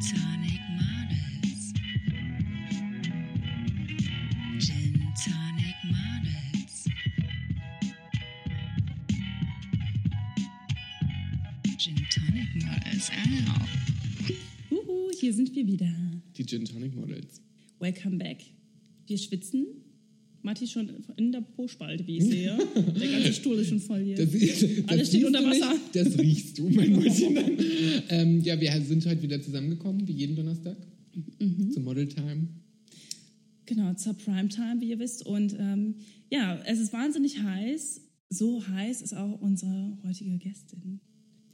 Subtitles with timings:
[0.00, 1.74] Tonic Models.
[4.58, 6.88] Gin Tonic Models.
[11.76, 13.10] Gin Tonic Models.
[13.10, 14.74] Ow.
[14.74, 15.92] Uhu, hier sind wir wieder.
[16.34, 17.42] Die Gin Tonic Models.
[17.78, 18.38] Welcome back.
[19.06, 19.66] Wir schwitzen.
[20.42, 22.56] Matti schon in der Po-Spalte, wie ich sehe.
[22.76, 24.16] Der ganze Stuhl ist schon voll hier.
[24.16, 25.76] Das, das Alles steht unter du nicht, Wasser.
[25.92, 27.36] Das riechst du, mein Mäuschen.
[28.08, 30.76] ähm, ja, wir sind heute wieder zusammengekommen, wie jeden Donnerstag.
[31.38, 31.70] Mhm.
[31.72, 32.48] Zum Model Time.
[33.66, 35.24] Genau, zur Primetime, wie ihr wisst.
[35.26, 35.94] Und ähm,
[36.30, 38.00] ja, es ist wahnsinnig heiß.
[38.30, 41.00] So heiß ist auch unsere heutige Gästin.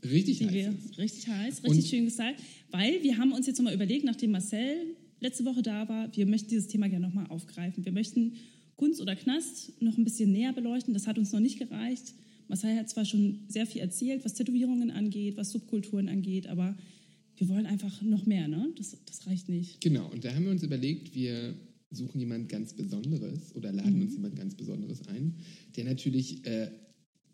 [0.04, 0.52] Richtig heiß.
[0.52, 2.40] wir richtig heiß, richtig Und- schön gesagt.
[2.70, 4.76] Weil wir haben uns jetzt nochmal überlegt, nachdem Marcel
[5.20, 7.84] letzte Woche da war, wir möchten dieses Thema gerne nochmal aufgreifen.
[7.84, 8.34] Wir möchten
[8.76, 10.94] Kunst oder Knast noch ein bisschen näher beleuchten.
[10.94, 12.14] Das hat uns noch nicht gereicht.
[12.48, 16.76] Marcel hat zwar schon sehr viel erzählt, was Tätowierungen angeht, was Subkulturen angeht, aber
[17.36, 18.72] wir wollen einfach noch mehr, ne?
[18.78, 19.80] Das, das reicht nicht.
[19.80, 21.54] Genau, und da haben wir uns überlegt, wir
[21.90, 24.02] suchen jemand ganz Besonderes oder laden Mhm.
[24.02, 25.34] uns jemand ganz Besonderes ein,
[25.76, 26.70] der natürlich äh,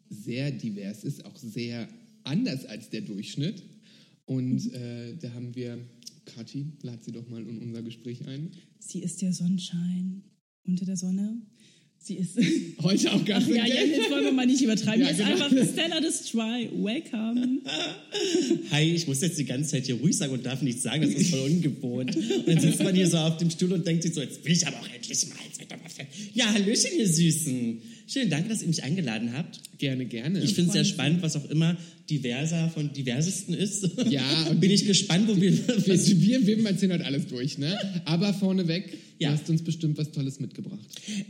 [0.08, 1.88] sehr divers ist, auch sehr
[2.24, 3.62] anders als der Durchschnitt.
[4.24, 4.74] Und Mhm.
[4.74, 5.78] äh, da haben wir,
[6.24, 8.50] Kathi, lad sie doch mal in unser Gespräch ein.
[8.78, 10.22] Sie ist der Sonnenschein
[10.66, 11.42] unter der Sonne.
[11.98, 12.36] Sie ist.
[12.82, 15.02] Heute auch ganz Ach ja, jetzt wollen wir mal nicht übertreiben.
[15.02, 15.44] Ja, Jetzt genau.
[15.44, 16.68] einfach Stella Destroy.
[16.74, 17.60] Welcome.
[18.72, 21.12] Hi, ich muss jetzt die ganze Zeit hier ruhig sagen und darf nichts sagen, das
[21.12, 22.16] ist voll ungewohnt.
[22.16, 24.50] Und dann sitzt man hier so auf dem Stuhl und denkt sich so, jetzt will
[24.50, 26.30] ich aber auch endlich mal, jetzt wird doch mal fertig.
[26.34, 27.83] Ja, Hallöchen, ihr Süßen.
[28.08, 29.60] Schön, danke, dass ihr mich eingeladen habt.
[29.78, 30.42] Gerne, gerne.
[30.42, 31.77] Ich finde es sehr spannend, was auch immer
[32.10, 33.88] diverser von diversesten ist.
[34.10, 35.52] Ja, und bin ich gespannt, wo wir...
[35.52, 37.78] wir, wir, wir erzählen heute alles durch, ne?
[38.05, 39.30] Aber vorneweg, Ja.
[39.30, 40.80] du hast uns bestimmt was Tolles mitgebracht.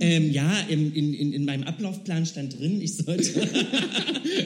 [0.01, 3.23] ähm, ja, in, in, in meinem Ablaufplan stand drin, ich sollte...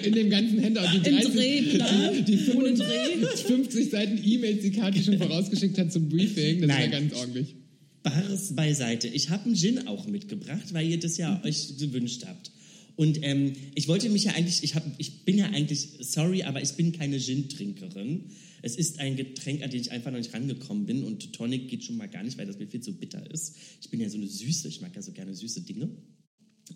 [0.03, 2.25] In dem ganzen Handout, die Im 30, Drehplan.
[2.25, 6.69] die, die Ohne 55, 50 Seiten E-Mails, die Kathi schon vorausgeschickt hat zum Briefing, das
[6.69, 6.91] Nein.
[6.93, 7.55] war ganz ordentlich.
[8.03, 9.09] Bares beiseite.
[9.09, 12.51] Ich habe einen Gin auch mitgebracht, weil ihr das ja euch gewünscht habt.
[12.97, 16.63] Und ähm, ich wollte mich ja eigentlich, ich, hab, ich bin ja eigentlich, sorry, aber
[16.63, 18.25] ich bin keine Gin-Trinkerin.
[18.67, 21.05] Es ist ein Getränk, an den ich einfach noch nicht rangekommen bin.
[21.05, 23.55] Und Tonic geht schon mal gar nicht, weil das mir viel zu bitter ist.
[23.81, 25.89] Ich bin ja so eine Süße, ich mag ja so gerne süße Dinge.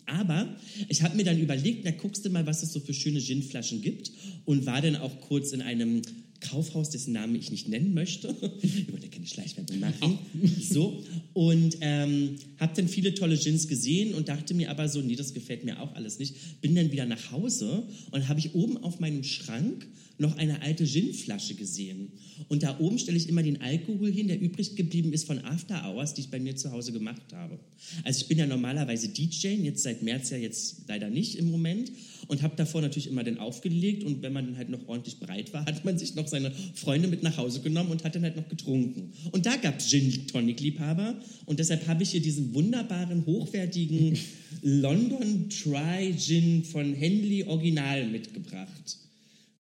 [0.07, 0.57] Aber
[0.89, 3.83] ich habe mir dann überlegt, na guckst du mal, was es so für schöne Ginflaschen
[3.83, 4.13] gibt
[4.45, 6.03] und war dann auch kurz in einem
[6.39, 8.29] Kaufhaus, dessen Namen ich nicht nennen möchte.
[8.63, 10.19] Wir wollen ja keine Schleichwerbung machen.
[10.61, 11.03] So.
[11.33, 15.35] Und ähm, habe dann viele tolle Gins gesehen und dachte mir aber so, nee, das
[15.35, 16.61] gefällt mir auch alles nicht.
[16.61, 19.89] Bin dann wieder nach Hause und habe ich oben auf meinem Schrank
[20.21, 22.13] noch eine alte Ginflasche gesehen.
[22.49, 25.85] Und da oben stelle ich immer den Alkohol hin, der übrig geblieben ist von After
[25.85, 27.59] Hours, die ich bei mir zu Hause gemacht habe.
[28.05, 31.91] Also ich bin ja normalerweise DJ, jetzt seit März ja jetzt leider nicht im Moment
[32.29, 35.53] und habe davor natürlich immer den aufgelegt und wenn man dann halt noch ordentlich breit
[35.53, 38.37] war, hat man sich noch seine Freunde mit nach Hause genommen und hat dann halt
[38.37, 39.13] noch getrunken.
[39.33, 44.19] Und da gab es Gin Tonic Liebhaber und deshalb habe ich hier diesen wunderbaren, hochwertigen
[44.63, 48.99] London Dry Gin von Henley Original mitgebracht.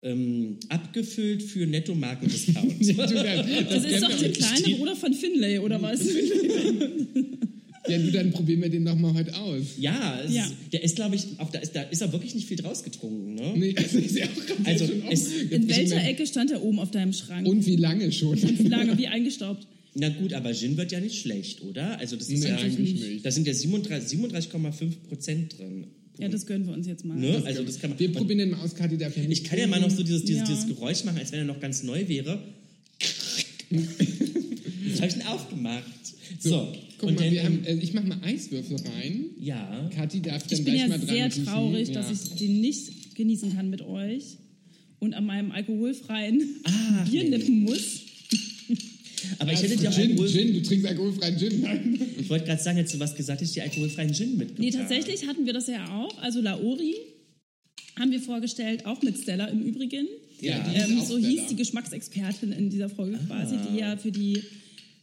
[0.02, 2.80] Ähm, abgefüllt für Netto Markendiscount.
[2.80, 3.12] Du, das,
[3.68, 6.00] Das ist doch der kleine steht- Bruder von Finlay, oder was?
[7.88, 9.62] ja, du, dann probieren wir den noch mal heute aus.
[9.78, 10.50] Ja, es, Ja.
[10.72, 13.34] der ist, glaube ich, auch da ist, da ist er wirklich nicht viel draus getrunken.
[13.34, 13.52] Ne?
[13.56, 16.78] Nee, das ist ja auch ganz Also, es- In welcher mein- Ecke stand er oben
[16.78, 17.46] auf deinem Schrank?
[17.46, 18.38] Und wie lange schon?
[18.70, 19.66] Lange, wie eingestaubt.
[19.94, 21.98] Na gut, aber Gin wird ja nicht schlecht, oder?
[21.98, 23.26] Also das ist Nee, ja eigentlich nicht.
[23.26, 25.84] Da sind ja 37 37,5 Prozent drin.
[26.20, 27.16] Ja, das gönnen wir uns jetzt mal.
[27.16, 27.42] Ne?
[27.44, 27.98] Also das kann man.
[27.98, 30.02] Wir probieren den mal aus, Kathi darf ja nicht Ich kann ja mal noch so
[30.02, 30.54] dieses, dieses, Ja.
[30.54, 32.38] dieses Geräusch machen, als wenn er noch ganz neu wäre.
[33.70, 35.84] Ich habe ich ihn aufgemacht.
[36.40, 39.26] So, Guck und mal, dann, wir haben, äh, ich mach mal Eiswürfel rein.
[39.40, 39.88] ja.
[39.94, 41.44] Kathi darf dann Ich bin gleich ja mal dran sehr riechen.
[41.44, 41.94] traurig, ja.
[41.94, 44.38] dass ich den nicht genießen kann mit euch
[44.98, 47.30] und an meinem alkoholfreien Ah, Bier nee.
[47.30, 48.00] nippen muss.
[49.38, 51.60] Aber ich hätte dir Gin, Alkohol, Gin, du trinkst alkoholfreien Gin.
[51.60, 52.00] Nein.
[52.18, 54.58] Ich wollte gerade sagen, hättest du was gesagt, hätte ich dir alkoholfreien Gin mitgebracht.
[54.58, 56.18] Nee, tatsächlich hatten wir das ja auch.
[56.18, 56.94] Also Laori
[57.98, 60.06] haben wir vorgestellt, auch mit Stella im Übrigen.
[60.40, 61.28] Ja, die Ähm, ist auch so Stella.
[61.28, 64.42] hieß die Geschmacksexpertin in dieser Folge quasi, die ja für die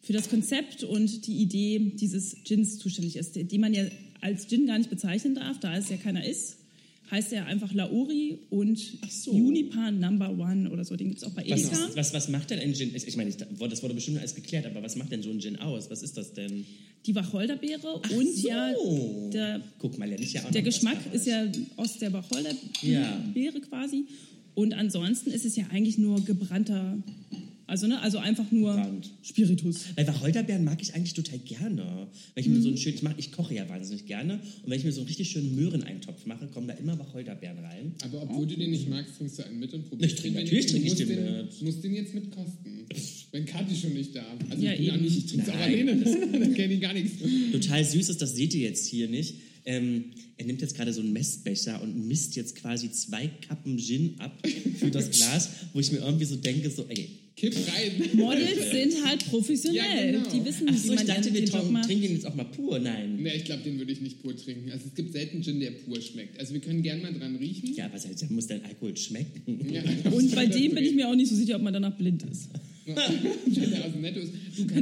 [0.01, 3.83] für das Konzept und die Idee dieses Gins zuständig ist, die man ja
[4.21, 6.55] als Gin gar nicht bezeichnen darf, da es ja keiner ist.
[7.09, 8.77] Heißt er einfach Laori und
[9.09, 9.33] so.
[9.33, 10.95] Juniper Number One oder so.
[10.97, 11.89] Den gibt es auch bei Was, Edeka.
[11.95, 12.93] was, was macht denn ein Gin?
[12.93, 15.57] Ich, ich meine, das wurde bestimmt alles geklärt, aber was macht denn so ein Gin
[15.59, 15.89] aus?
[15.89, 16.65] Was ist das denn?
[17.05, 18.47] Die Wacholderbeere und so.
[18.47, 18.73] ja
[19.31, 21.45] der, Guck mal, ich ja der was Geschmack ist ja
[21.77, 22.55] aus der Wacholderbeere
[23.33, 23.59] Ja.
[23.69, 24.05] quasi.
[24.53, 26.97] Und ansonsten ist es ja eigentlich nur gebrannter,
[27.67, 29.11] also ne, also einfach nur Gebrannt.
[29.21, 29.85] Spiritus.
[29.95, 32.07] Weil Wacholderbeeren mag ich eigentlich total gerne.
[32.33, 34.35] Wenn ich mir so einen schönen, ich, mach, ich koche ja wahnsinnig gerne.
[34.63, 37.93] Und wenn ich mir so einen richtig schönen Möhreneintopf mache, kommen da immer Wacholderbeeren rein.
[38.03, 40.43] Aber obwohl du den nicht magst, trinkst du einen mit und probierst Ich trinke- den.
[40.45, 41.61] natürlich Du trinke ich musst den den mit.
[41.61, 42.85] musst den jetzt mitkosten.
[43.31, 44.23] Wenn Kathi schon nicht da.
[44.49, 45.03] Also Ja, ich bin ja eben.
[45.03, 46.03] nicht, ich trinke auch Nein, alleine.
[46.39, 47.11] Dann kenne ich gar nichts.
[47.51, 49.35] Total süß ist, das seht ihr jetzt hier nicht.
[49.65, 50.05] Ähm,
[50.37, 54.41] er nimmt jetzt gerade so einen Messbecher und misst jetzt quasi zwei Kappen Gin ab
[54.79, 58.09] für das Glas, wo ich mir irgendwie so denke, so, ey, Kipp rein.
[58.13, 59.77] Models sind halt professionell.
[59.77, 60.29] Ja, genau.
[60.31, 61.85] Die wissen, ach wie so, man ich dachte, wir trinken, macht.
[61.85, 62.79] trinken jetzt auch mal pur.
[62.79, 63.21] Nein.
[63.21, 64.71] Ne, ich glaube, den würde ich nicht pur trinken.
[64.71, 66.39] Also es gibt selten Gin, der pur schmeckt.
[66.39, 67.75] Also wir können gerne mal dran riechen.
[67.75, 69.71] Ja, was heißt, da muss dein Alkohol schmecken.
[69.71, 69.83] Ja.
[70.11, 72.49] Und bei dem bin ich mir auch nicht so sicher, ob man danach blind ist.
[72.95, 74.31] Der aus dem Netto ist.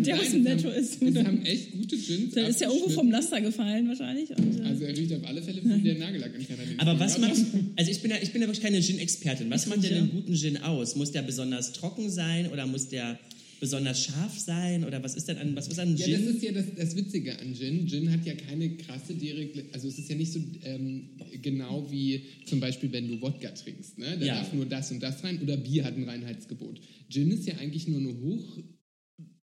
[0.06, 1.02] Der aus dem Netto haben, ist.
[1.02, 2.34] Es haben echt gute Gins.
[2.34, 4.30] Der ist ja irgendwo vom Laster gefallen wahrscheinlich.
[4.30, 6.64] Und, äh, Also er riecht auf alle Fälle wie der Nagellackentferner.
[6.66, 7.36] den Aber ich was macht,
[7.76, 9.50] also ich bin ja, ich bin ja wirklich keine Gin-Expertin.
[9.50, 10.96] Was macht denn einen guten Gin aus?
[10.96, 13.20] Muss der besonders trocken sein oder muss der
[13.66, 16.26] besonders scharf sein oder was ist denn an, was ist an Ja, Gin?
[16.26, 17.88] das ist ja das, das Witzige an Gin.
[17.88, 21.10] Gin hat ja keine krasse direkte, also es ist ja nicht so ähm,
[21.42, 23.98] genau wie zum Beispiel, wenn du Wodka trinkst.
[23.98, 24.18] Ne?
[24.20, 24.36] Da Ja.
[24.36, 26.80] darf nur das und das rein oder Bier hat ein Reinheitsgebot.
[27.10, 28.60] Gin ist ja eigentlich nur eine hoch,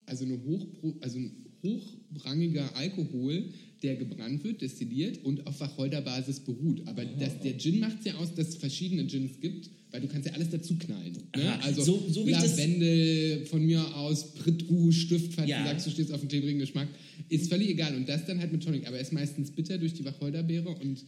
[0.07, 0.67] also eine hoch,
[1.01, 3.45] also ein hochrangiger Alkohol,
[3.83, 6.83] der gebrannt wird, destilliert und auf Wacholderbasis beruht.
[6.87, 10.07] Aber das, der Gin macht es ja aus, dass es verschiedene Gins gibt, weil du
[10.09, 11.13] kannst ja alles dazu knallen.
[11.37, 11.63] Ne?
[11.63, 15.63] Also So- so Lavendel von mir aus, Prit Rouge, Stift, falls Ja.
[15.63, 16.89] du sagst, du stehst auf dem klebrigen Geschmack,
[17.29, 17.95] ist völlig egal.
[17.97, 18.87] Und das dann halt mit Tonic.
[18.87, 21.05] Aber er ist meistens bitter durch die Wacholderbeere und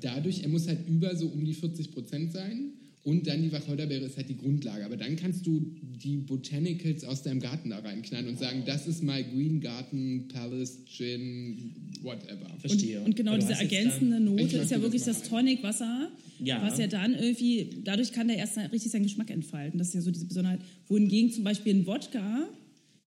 [0.00, 2.72] dadurch, er muss halt über so um die 40 Prozent sein.
[3.08, 4.84] Und dann die Wacholderbeere ist halt die Grundlage.
[4.84, 5.64] Aber dann kannst du
[6.04, 10.80] die Botanicals aus deinem Garten da reinknallen und sagen, das ist my Green Garden Palace
[10.84, 11.72] Gin,
[12.02, 12.50] whatever.
[12.60, 13.00] Verstehe.
[13.00, 16.10] Und genau Aber du diese ergänzende Note ist ja wirklich das das mal Tonicwasser,
[16.44, 16.60] Ja.
[16.62, 19.78] was ja dann irgendwie, dadurch kann der erst richtig seinen Geschmack entfalten.
[19.78, 20.60] Das ist ja so diese Besonderheit.
[20.88, 22.46] Wohingegen zum Beispiel ein Wodka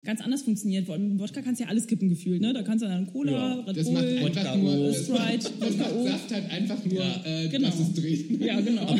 [0.04, 0.88] ganz anders funktioniert.
[0.88, 2.52] Mit Wodka kannst du ja alles kippen gefühlt, ne?
[2.52, 5.50] Da kannst du dann Cola, Ja, Red Das Bull, macht einfach Wodka nur, macht, Sprite,
[5.60, 6.06] Wodka O.
[6.06, 7.68] Saft halt einfach nur, Ja, äh, genau.
[7.68, 8.40] dass es dreht.
[8.40, 8.96] Ja, genau.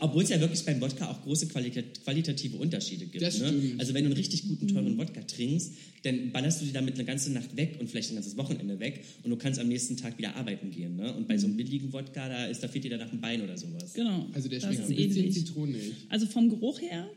[0.00, 3.24] Obwohl es ja wirklich beim Wodka auch große Qualita qualitative Unterschiede gibt.
[3.24, 3.48] Das ne?
[3.48, 3.80] stimmt.
[3.80, 5.72] Also wenn du einen richtig guten, teuren Wodka trinkst,
[6.02, 9.04] dann ballerst du dir damit eine ganze Nacht weg und vielleicht ein ganzes Wochenende weg
[9.22, 10.96] und du kannst am nächsten Tag wieder arbeiten gehen.
[10.96, 11.14] Ne?
[11.14, 13.56] Und bei so einem billigen Wodka, da, ist, da fehlt dir danach ein Bein oder
[13.56, 13.94] sowas.
[13.94, 14.26] Genau.
[14.34, 15.34] Also der schmeckt ein bisschen ähnlich.
[15.34, 15.92] zitronig.
[16.08, 17.08] Also vom Geruch her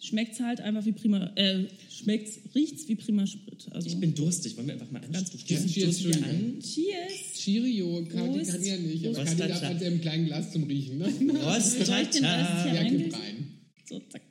[0.00, 3.66] schmeckt es halt einfach wie prima, äh, schmeckt's, riecht's wie prima Sprit.
[3.72, 4.56] Also Ich bin durstig.
[4.56, 5.46] Wollen wir einfach mal anstoßen?
[5.46, 6.60] Cheers, Stoßen wir an?
[6.60, 7.34] Cheers!
[7.34, 8.50] Cheerio, Prost.
[8.50, 10.98] kann ja nicht, aber Kathi darf mit dem kleinen Glas zum Riechen.
[10.98, 11.08] Ne?
[11.34, 12.74] Prost, Soll ich den Rest hier Tata.
[12.74, 13.48] Ja, gib rein.
[13.88, 14.22] So, zack.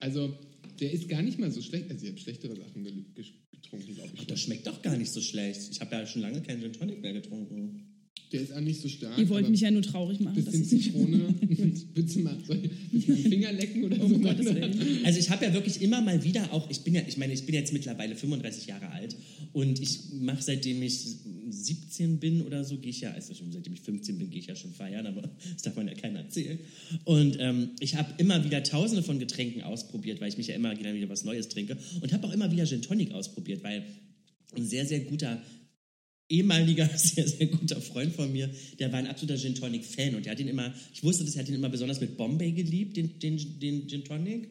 [0.00, 0.36] Also,
[0.80, 1.90] der ist gar nicht mal so schlecht.
[1.90, 4.26] Also, ich habe schlechtere Sachen getrunken, glaube ich.
[4.26, 5.60] Das schmeckt doch gar nicht so schlecht.
[5.70, 7.88] Ich habe ja schon lange keinen Gin Tonic mehr getrunken.
[8.32, 9.18] Der ist auch nicht so stark.
[9.18, 10.42] Ihr wollt mich ja nur traurig machen.
[10.44, 11.34] dass Bisschen ich- Zitrone.
[11.94, 14.02] Du mal soll ich- mit dem Finger lecken oder so?
[14.14, 15.04] Um Gottes Willen.
[15.04, 17.44] Also ich habe ja wirklich immer mal wieder auch, ich bin ja, ich meine, ich
[17.44, 19.14] bin jetzt mittlerweile 35 Jahre alt
[19.52, 21.16] und ich mache seitdem ich
[21.50, 24.46] 17 bin oder so, gehe ich ja, also schon seitdem ich 15 bin, gehe ich
[24.46, 26.58] ja schon feiern, aber das darf man ja keiner erzählen.
[27.04, 30.72] Und ähm, ich habe immer wieder tausende von Getränken ausprobiert, weil ich mich ja immer
[30.78, 33.82] wieder was Neues trinke und habe auch immer wieder Gin Tonic ausprobiert, weil
[34.56, 35.42] ein sehr, sehr guter
[36.32, 40.24] ehemaliger, sehr, sehr guter Freund von mir, der war ein absoluter Gin Tonic Fan und
[40.24, 42.96] der hat ihn immer, ich wusste, dass er hat ihn immer besonders mit Bombay geliebt,
[42.96, 44.48] den, den, den Gin Tonic,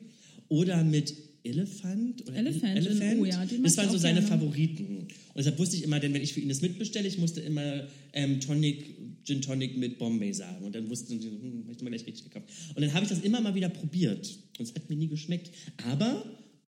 [0.48, 1.14] oder mit
[1.44, 3.20] Elephant oder Elephant, Elephant.
[3.20, 4.28] oh ja, das waren so seine gerne.
[4.28, 4.98] Favoriten.
[4.98, 7.88] Und deshalb wusste ich immer, denn wenn ich für ihn das mitbestelle, ich musste immer
[8.14, 10.64] ähm, Tonic, Gin Tonic mit Bombay sagen.
[10.66, 12.46] Und dann wussten sie, hm, hab ich mal gleich richtig gekauft.
[12.76, 14.38] Und dann habe ich das immer mal wieder probiert.
[14.60, 15.50] Und es hat mir nie geschmeckt.
[15.90, 16.24] Aber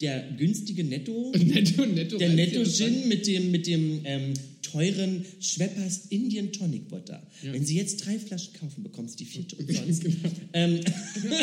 [0.00, 2.18] der günstige Netto, Netto, netto.
[2.18, 7.22] der Netto Gin mit dem, mit dem ähm, teuren Schweppers Indian Tonic Water.
[7.42, 10.02] Wenn Sie jetzt drei Flaschen kaufen, bekommen Sie die vierte umsonst.
[10.02, 10.16] Genau.
[10.52, 10.80] ähm,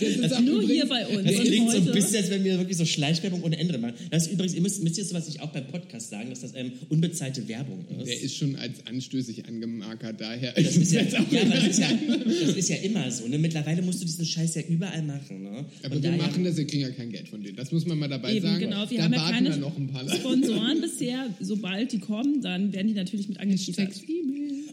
[0.00, 1.24] Das ist auch Nur übrigens- hier bei uns.
[1.26, 3.94] das Und klingt so ein bisschen, als wenn wir wirklich so Schleichwerbung ohne Ende machen.
[4.10, 6.52] Das ist übrigens, ihr müsst, müsst jetzt, was ich auch beim Podcast sagen, dass das
[6.54, 8.06] ähm, unbezahlte Werbung ist.
[8.06, 10.52] Der ist schon als anstößig angemarkert, daher.
[10.52, 11.90] das ist ja, ja, das ist ja,
[12.46, 13.26] das ist ja immer so.
[13.28, 13.38] Ne?
[13.38, 15.42] Mittlerweile musst du diesen Scheiß ja überall machen.
[15.42, 15.64] Ne?
[15.82, 17.56] Aber Und wir daher- machen das, wir kriegen ja kein Geld von denen.
[17.56, 18.60] Das muss man mal dabei Eben, sagen.
[18.60, 18.88] genau.
[18.90, 20.16] Wir da haben ja keine noch ein paar Leute.
[20.16, 21.34] Sponsoren bisher.
[21.40, 24.02] Sobald die kommen, dann werden die natürlich mit angeteasert.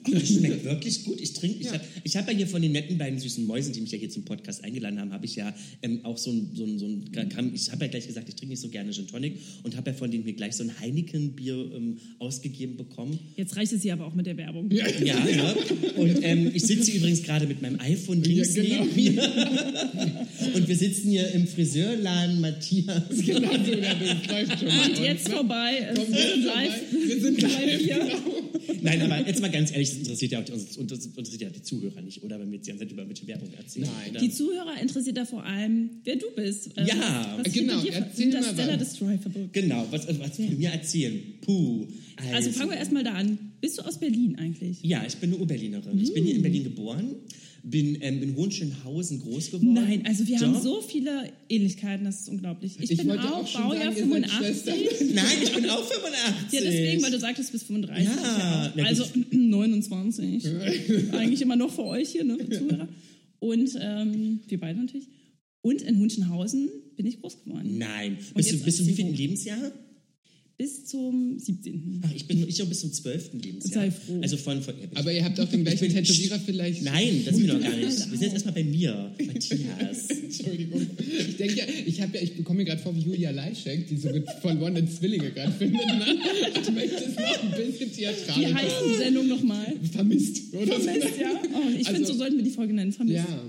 [0.06, 1.20] Ach, das schmeckt wirklich gut.
[1.22, 3.92] Ich trinke, ich habe hab ja hier von den netten beiden süßen Mäusen, die mich
[3.92, 6.80] ja hier zum Podcast eingeladen haben, habe ich ja ähm, auch so ein, so ein,
[6.80, 9.38] so ein kam, ich habe ja gleich gesagt, ich trinke nicht so gerne Gin Tonic
[9.64, 13.20] und habe ja von denen mir gleich so ein Heineken-Bier ähm, ausgegeben bekommen.
[13.36, 14.70] Jetzt reicht es hier aber auch mit der Werbung.
[14.72, 15.56] Ja, Ja, ne?
[15.98, 18.86] Und ähm, ich sitze übrigens gerade mit meinem iPhone links genau.
[18.86, 19.24] neben mir.
[20.54, 23.04] Und wir sitzen hier im Friseurladen Matthias.
[23.26, 23.96] genau so, ja,
[24.86, 25.36] Und jetzt ne?
[25.36, 25.94] vorbei.
[25.96, 26.82] Komm, ist jetzt live.
[26.92, 28.00] Wir sind live, hier.
[28.00, 28.45] genau.
[28.82, 31.50] Nein, aber jetzt mal ganz ehrlich, das interessiert ja auch die, uns, uns interessiert ja
[31.50, 32.40] die Zuhörer nicht, oder?
[32.40, 33.88] Wenn wir jetzt die ganze Zeit über welche Werbung erzählen.
[33.88, 34.12] Nein.
[34.12, 34.20] Oder?
[34.20, 36.70] Die Zuhörer interessiert da vor allem, wer du bist.
[36.78, 38.90] Ähm, Ja, was genau, dir erzähl mal Stellar was.
[38.90, 39.50] Destroy verbunden.
[39.52, 41.20] Genau, was, was wir mir erzählen.
[41.42, 41.88] Puh.
[42.34, 43.38] Also fangen wir erstmal da an.
[43.62, 44.78] Bist du aus Berlin eigentlich?
[44.84, 46.00] Ja, ich bin eine Urberlinerin.
[46.00, 47.16] Ich bin hier in Berlin geboren,
[47.68, 49.74] bin ähm, in Hohenschönhausen groß geworden.
[49.74, 50.62] Nein, also wir haben Doch.
[50.62, 52.78] so viele Ähnlichkeiten, das ist unglaublich.
[52.80, 54.32] Ich, Ich bin auch, auch Baujahr sagen, ihr seid 85.
[54.32, 54.76] Schwestern.
[55.16, 56.54] Nein, ich bin auch 85.
[56.54, 58.06] Ja, deswegen, weil du sagtest bis 35.
[58.06, 60.46] Ja, Ja, also 29.
[61.12, 62.88] Eigentlich immer noch für euch hier, ne, Zuhörer.
[63.40, 65.08] Und ähm, wir beide natürlich.
[65.62, 67.80] Und in Hunschenhausen bin ich groß geworden.
[67.80, 68.20] Nein.
[68.36, 69.18] Bist du, bist du wievielten Niveau.
[69.18, 69.72] Lebensjahr?
[70.58, 72.02] Bis zum 17.
[72.06, 73.34] Ach, ich bin ich auch bis zum 12.
[73.44, 73.84] Lebensjahr.
[73.84, 74.22] Sei froh.
[74.22, 76.82] Also von, von ja, Aber ihr habt auch den gleichen Tätowierer vielleicht.
[76.82, 77.82] Nein, das sind wir noch gar nicht.
[77.84, 80.08] Wir sind jetzt erstmal bei mir, Matthias.
[80.10, 80.88] Entschuldigung.
[81.28, 84.08] Ich denke ja, ich, ja, ich bekomme mir gerade vor wie Julia Leischek, die so
[84.42, 85.86] verlorene Zwillinge gerade findet.
[85.88, 86.16] Ne?
[86.62, 88.90] Ich möchte es noch ein bisschen Wie theatralisch heißt haben.
[88.94, 89.66] die Sendung nochmal?
[89.92, 90.80] Vermisst, oder?
[90.80, 91.32] Vermisst, ja?
[91.54, 92.94] Oh, ich finde, Also- so sollten wir die Folge nennen.
[92.94, 93.18] Vermisst.
[93.18, 93.44] Ja.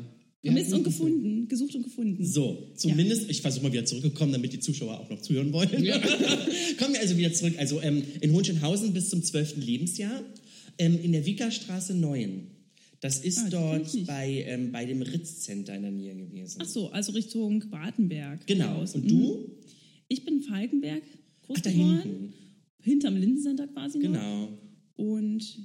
[0.47, 1.49] Vermisst und gefunden.
[1.49, 2.25] Gesucht und gefunden.
[2.25, 5.69] So, zumindest, ich versuche mal wieder zurückgekommen, damit die Zuschauer auch noch zuhören wollen.
[6.79, 7.55] Kommen wir also wieder zurück.
[7.59, 9.57] Also ähm, in Hohenschönhausen bis zum 12.
[9.65, 10.23] Lebensjahr,
[10.79, 12.49] ähm, in der Wiekerstraße 9.
[13.01, 16.59] Das ist Ah, dort bei, ähm, bei dem Ritz-Center in der Nähe gewesen.
[16.63, 18.47] Ach so, also Richtung Badenberg.
[18.47, 18.79] genau.
[18.79, 18.95] raus.
[18.95, 19.09] Und Mhm.
[19.09, 19.51] du?
[20.09, 21.03] Ich bin in Falkenberg
[21.47, 22.33] groß Ach, geworden.
[22.83, 23.99] Hinterm Lindencenter quasi.
[23.99, 24.49] Genau.
[24.97, 25.59] Und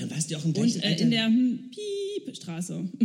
[0.00, 1.70] dann warst du auch im gleichen und äh, in der hm,
[2.24, 2.88] Piepstraße.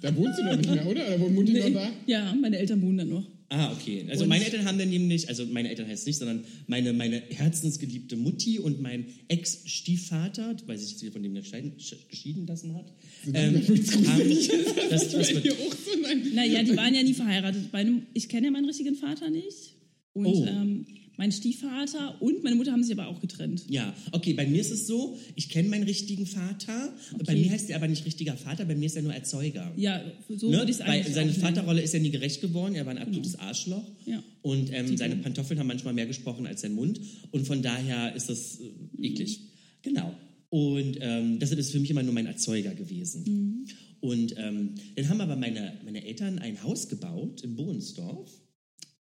[0.00, 1.06] Da wohnst du doch nicht mehr, oder?
[1.08, 1.74] Oder wohnt Mutti noch Nee.
[1.74, 1.90] da?
[2.06, 3.26] Ja, meine Eltern wohnen da noch.
[3.48, 4.04] Ah, okay.
[4.08, 7.20] Also Und- meine Eltern haben dann nämlich, also meine Eltern heißt nicht, sondern meine, meine
[7.30, 12.92] herzensgeliebte Mutti und mein Ex-Stiefvater, weil sich sie von dem geschieden lassen hat,
[13.32, 13.64] ähm, haben
[14.90, 16.34] das, das wird.
[16.34, 17.72] Naja, die waren ja nie verheiratet.
[17.72, 19.74] Meine, ich kenne ja meinen richtigen Vater nicht.
[20.12, 20.46] Und Oh.
[20.46, 20.86] ähm,
[21.18, 23.64] mein Stiefvater und meine Mutter haben sich aber auch getrennt.
[23.68, 26.94] Ja, okay, bei mir ist es so, ich kenne meinen richtigen Vater.
[27.12, 27.36] Bei Okay.
[27.42, 29.70] mir heißt er aber nicht richtiger Vater, bei mir ist er nur Erzeuger.
[29.76, 30.58] Ja, so Ne?
[30.58, 31.54] würde ich es Weil eigentlich seine auch nennen.
[31.56, 33.84] Vaterrolle ist ja nie gerecht geworden, er war ein absolutes Arschloch.
[34.06, 34.22] Ja.
[34.42, 37.00] Und ähm, seine Pantoffeln haben manchmal mehr gesprochen als sein Mund.
[37.32, 39.04] Und von daher ist das Mhm.
[39.04, 39.40] äh, eklig.
[39.82, 40.14] Genau.
[40.50, 43.24] Und ähm, deshalb ist für mich immer nur mein Erzeuger gewesen.
[43.26, 43.66] Mhm.
[44.00, 48.30] Und ähm, dann haben aber meine, meine Eltern ein Haus gebaut in Bohnsdorf.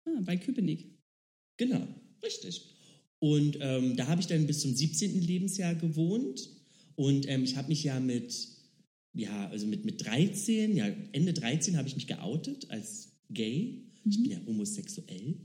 [0.06, 0.86] Ah, bei Köpenick.
[1.58, 1.86] Genau,
[2.22, 2.62] richtig.
[3.18, 5.20] Und ähm, da habe ich dann bis zum 17.
[5.22, 6.50] Lebensjahr gewohnt.
[6.96, 8.34] Und ähm, ich habe mich ja mit,
[9.12, 13.82] ja, also mit, mit 13, ja, Ende 13 habe ich mich geoutet als gay.
[14.04, 15.36] Ich bin ja homosexuell.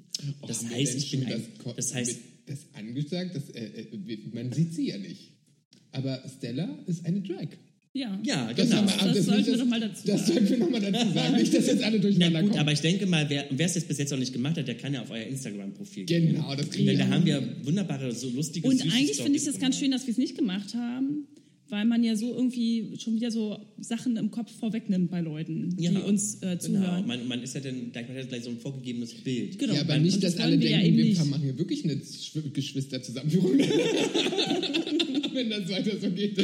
[0.41, 4.51] Oh, Das heißt, ich bin ein, das, das heißt, das angesagt, das, äh, äh, man
[4.51, 5.31] sieht sie ja nicht.
[5.91, 7.49] Aber Stella ist eine Drag.
[7.93, 8.17] Ja.
[8.23, 8.81] ja, Das, genau.
[8.83, 10.33] wir, Das aber das, sollten wir das, doch mal dazu Das sagen.
[10.33, 11.35] sollten wir nochmal dazu sagen.
[11.35, 12.61] Nicht, dass jetzt alle Na durcheinander gut, kommen.
[12.61, 14.75] aber ich denke mal, wer wer es jetzt bis jetzt noch nicht gemacht hat, der
[14.75, 16.27] kann ja auf euer Instagram-Profil gehen.
[16.33, 19.37] genau, das kriegen Denn wir da haben wir wunderbare, so lustige Und süße eigentlich finde
[19.37, 21.27] ich das ganz schön, dass wir es nicht gemacht haben,
[21.67, 25.89] weil man ja so irgendwie schon wieder so Sachen im Kopf vorwegnimmt bei Leuten, die
[25.89, 27.05] uns äh, Genau, zuhören.
[27.07, 29.59] man, man ist ja dann gleich, man hat gleich so ein vorgegegebenes Bild.
[29.59, 29.73] Genau.
[29.73, 31.57] Ja, aber Und nicht, das dass alle wollen wir ja denken, eben wir machen hier
[31.57, 33.51] wirklich eine Schw- Geschwisterzusammenführung.
[35.33, 36.37] Wenn das weiter so geht.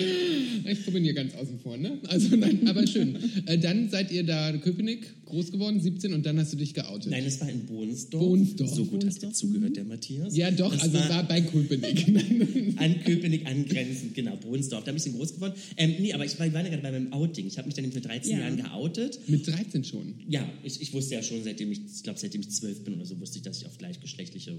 [0.65, 1.98] Ich bin hier ganz außen vor, ne?
[2.08, 3.15] Also nein, aber schön.
[3.46, 6.74] Äh, dann seid ihr da in Köpenick groß geworden, 17, und dann hast du dich
[6.74, 7.12] geoutet.
[7.12, 8.24] Nein, es war in Bohnsdorf.
[8.24, 8.70] Bohnsdorf.
[8.70, 10.36] So gut Bohnsdorf, hast du zugehört, der Matthias.
[10.38, 12.08] ja, doch, Das also war war bei Köpenick.
[12.08, 12.74] Nein.
[12.77, 14.84] an Köpenick angrenzend, genau, Bohnsdorf.
[14.86, 15.53] Da bin ich dann groß geworden.
[15.75, 17.46] Ähm, nee, aber ich war, ich war ja gerade bei meinem Outing.
[17.48, 18.39] Ich habe mich dann mit 13 Ja.
[18.39, 19.20] Jahren geoutet.
[19.27, 20.13] Mit 13 schon.
[20.29, 23.06] Ja, ich, ich wusste ja schon, seitdem ich, ich glaube, seitdem ich zwölf bin oder
[23.06, 24.53] so, wusste ich, dass ich auf gleichgeschlechtliche,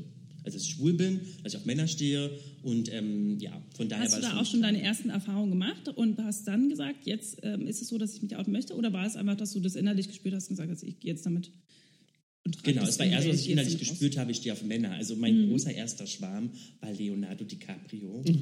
[0.49, 2.31] also dass ich schwul bin, dass ich auf Männer stehe
[2.63, 5.51] und ähm, ja, von daher Hast war du es da auch schon deine ersten Erfahrungen
[5.51, 8.75] gemacht und hast dann gesagt, jetzt ähm, ist es so, dass ich mich outen möchte?
[8.75, 11.13] Oder war es einfach, dass du das innerlich gespürt hast und gesagt hast, ich gehe
[11.13, 11.51] jetzt damit
[12.63, 14.93] Genau, es war eher so, dass ich innerlich gespürt habe, ich stehe auf Männer.
[14.93, 16.51] Also mein großer erster Schwarm
[16.81, 18.25] war Leonardo DiCaprio.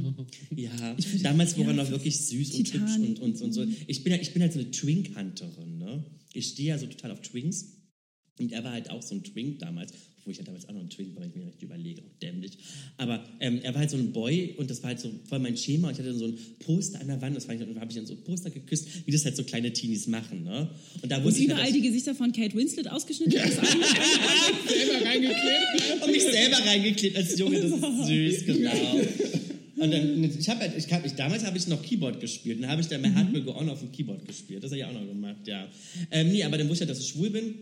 [0.55, 3.67] Ja, damals war er noch wirklich süß und hübsch und, und, und so.
[3.87, 5.79] Ich bin, ich bin halt so eine Twink-Hunterin.
[5.79, 6.05] Ne?
[6.33, 7.77] Ich stehe ja so total auf Twinks.
[8.39, 9.93] Und er war halt auch so ein Twink damals,
[10.27, 12.19] obwohl ich ja damals auch noch ein Twink war, wenn ich mir recht überlege, auch
[12.21, 12.59] dämlich.
[12.97, 15.57] Aber ähm, er war halt so ein Boy und das war halt so voll mein
[15.57, 15.87] Schema.
[15.87, 17.87] Und ich hatte dann so ein Poster an der Wand, das war ich, da habe
[17.89, 20.43] ich dann so ein Poster geküsst, wie das halt so kleine Teenies machen.
[20.43, 20.69] Ne?
[21.01, 23.35] Und da Und wusste ich halt, überall dass- die Gesichter von Kate Winslet ausgeschnitten.
[23.41, 26.03] Das Selber reingeklebt.
[26.05, 29.01] und mich selber reingeklebt als Junge, das ist süß, genau.
[29.79, 32.63] Und dann, ich habe halt, ich hab, ich, damals habe ich noch Keyboard gespielt.
[32.63, 34.65] Dann habe ich dann My Heart Will Go On auf dem Keyboard gespielt.
[34.65, 35.69] Das habe ich auch noch gemacht, ja.
[36.11, 37.55] Ähm, nee, aber dann wusste ich halt, dass ich schwul bin.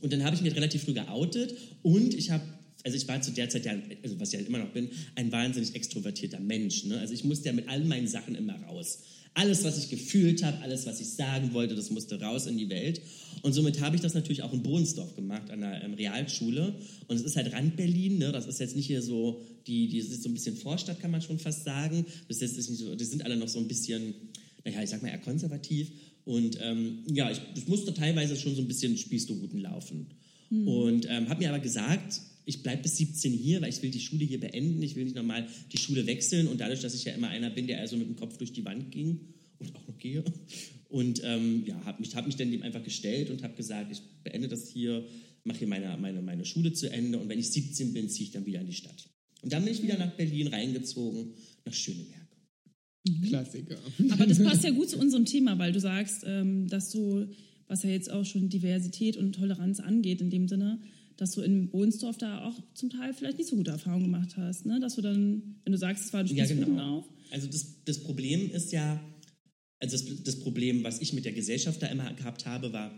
[0.00, 1.54] Und dann habe ich mich relativ früh geoutet.
[1.82, 2.44] Und ich habe,
[2.84, 5.30] also ich war zu der Zeit ja, also was ich halt immer noch bin, ein
[5.30, 6.84] wahnsinnig extrovertierter Mensch.
[6.84, 6.98] Ne?
[6.98, 9.00] Also ich musste ja mit all meinen Sachen immer raus.
[9.34, 12.68] Alles, was ich gefühlt habe, alles, was ich sagen wollte, das musste raus in die
[12.68, 13.00] Welt.
[13.40, 16.74] Und somit habe ich das natürlich auch in Bohnsdorf gemacht, an der ähm, Realschule.
[17.08, 18.30] Und es ist halt Rand-Berlin, ne?
[18.30, 21.22] das ist jetzt nicht hier so, die, die ist so ein bisschen Vorstadt, kann man
[21.22, 22.04] schon fast sagen.
[22.28, 24.14] Das ist jetzt nicht so, die sind alle noch so ein bisschen,
[24.64, 25.90] naja, ich sag mal eher konservativ.
[26.24, 30.06] Und ähm, ja, ich, ich musste teilweise schon so ein bisschen Spießruten laufen.
[30.66, 34.00] Und ähm, habe mir aber gesagt, ich bleibe bis 17 hier, weil ich will die
[34.00, 34.82] Schule hier beenden.
[34.82, 36.46] Ich will nicht nochmal die Schule wechseln.
[36.46, 38.52] Und dadurch, dass ich ja immer einer bin, der eher so mit dem Kopf durch
[38.52, 39.20] die Wand ging
[39.58, 40.24] und auch noch gehe.
[40.88, 44.02] Und ähm, ja, habe mich, hab mich dann dem einfach gestellt und habe gesagt, ich
[44.24, 45.06] beende das hier,
[45.44, 48.32] mache hier meine, meine, meine Schule zu Ende und wenn ich 17 bin, ziehe ich
[48.32, 49.08] dann wieder in die Stadt.
[49.40, 51.32] Und dann bin ich wieder nach Berlin reingezogen,
[51.64, 52.21] nach Schöneberg.
[53.28, 53.76] Klassiker.
[54.10, 57.26] Aber das passt ja gut zu unserem Thema, weil du sagst, ähm, dass du,
[57.66, 60.80] was ja jetzt auch schon Diversität und Toleranz angeht, in dem Sinne,
[61.16, 64.66] dass du in Bohnsdorf da auch zum Teil vielleicht nicht so gute Erfahrungen gemacht hast.
[64.66, 64.78] Ne?
[64.80, 67.04] Dass du dann, wenn du sagst, es war ein Ja, Spießrutenlauf.
[67.04, 67.16] genau.
[67.30, 69.00] Also das, das Problem ist ja,
[69.78, 72.92] also das, das Problem, was ich mit der Gesellschaft da immer gehabt habe, war,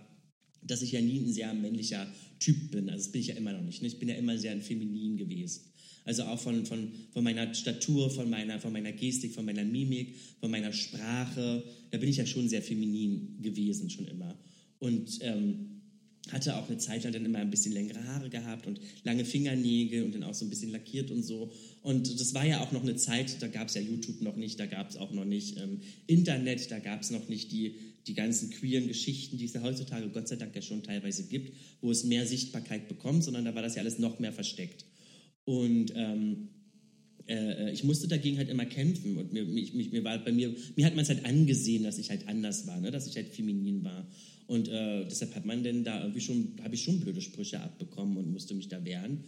[0.62, 2.06] dass ich ja nie ein sehr männlicher
[2.40, 2.88] Typ bin.
[2.90, 3.82] Also das bin ich ja immer noch nicht.
[3.82, 3.88] Ne?
[3.88, 5.62] Ich bin ja immer sehr ein feminin gewesen.
[6.04, 10.16] Also auch von, von, von meiner Statur, von meiner, von meiner Gestik, von meiner Mimik,
[10.38, 11.64] von meiner Sprache.
[11.90, 14.38] Da bin ich ja schon sehr feminin gewesen, schon immer.
[14.78, 15.75] Und ähm,
[16.30, 20.04] hatte auch eine Zeit lang dann immer ein bisschen längere Haare gehabt und lange Fingernägel
[20.04, 21.52] und dann auch so ein bisschen lackiert und so.
[21.82, 24.58] Und das war ja auch noch eine Zeit, da gab es ja YouTube noch nicht,
[24.58, 28.14] da gab es auch noch nicht ähm, Internet, da gab es noch nicht die, die
[28.14, 31.90] ganzen queeren Geschichten, die es ja heutzutage Gott sei Dank ja schon teilweise gibt, wo
[31.90, 34.87] es mehr Sichtbarkeit bekommt, sondern da war das ja alles noch mehr versteckt.
[35.44, 36.48] Und ähm,
[37.28, 40.54] äh, ich musste dagegen halt immer kämpfen und mir, mich, mich, mir war bei mir,
[40.76, 42.90] mir hat man es halt angesehen, dass ich halt anders war, ne?
[42.90, 44.06] dass ich halt feminin war.
[44.46, 48.16] Und äh, deshalb hat man denn da irgendwie schon, habe ich schon blöde Sprüche abbekommen
[48.18, 49.20] und musste mich da wehren.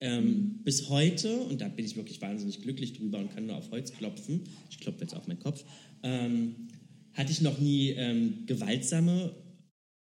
[0.00, 3.70] Ähm, bis heute, und da bin ich wirklich wahnsinnig glücklich drüber und kann nur auf
[3.70, 5.64] Holz klopfen, ich klopfe jetzt auf meinen Kopf,
[6.02, 6.54] ähm,
[7.12, 9.34] hatte ich noch nie ähm, gewaltsame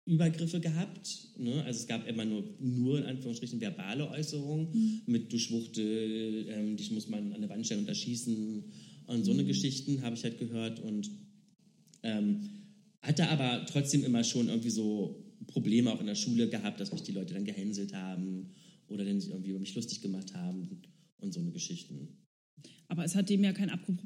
[0.06, 1.28] Übergriffe gehabt.
[1.36, 1.62] Ne?
[1.64, 6.92] Also es gab immer nur, nur in Anführungsstrichen verbale Äußerungen mit du Schwuchtel, ähm, dich
[6.92, 8.64] muss man an der Wand stellen und erschießen
[9.06, 11.10] und so eine Geschichten habe ich halt gehört und
[12.02, 12.40] ähm,
[13.02, 17.02] hatte aber trotzdem immer schon irgendwie so Probleme auch in der Schule gehabt, dass mich
[17.02, 18.50] die Leute dann gehänselt haben
[18.88, 20.82] oder dann sich irgendwie über mich lustig gemacht haben
[21.18, 22.25] und so eine Geschichten.
[22.88, 23.96] Aber es hat dem ja keinen Abbruch,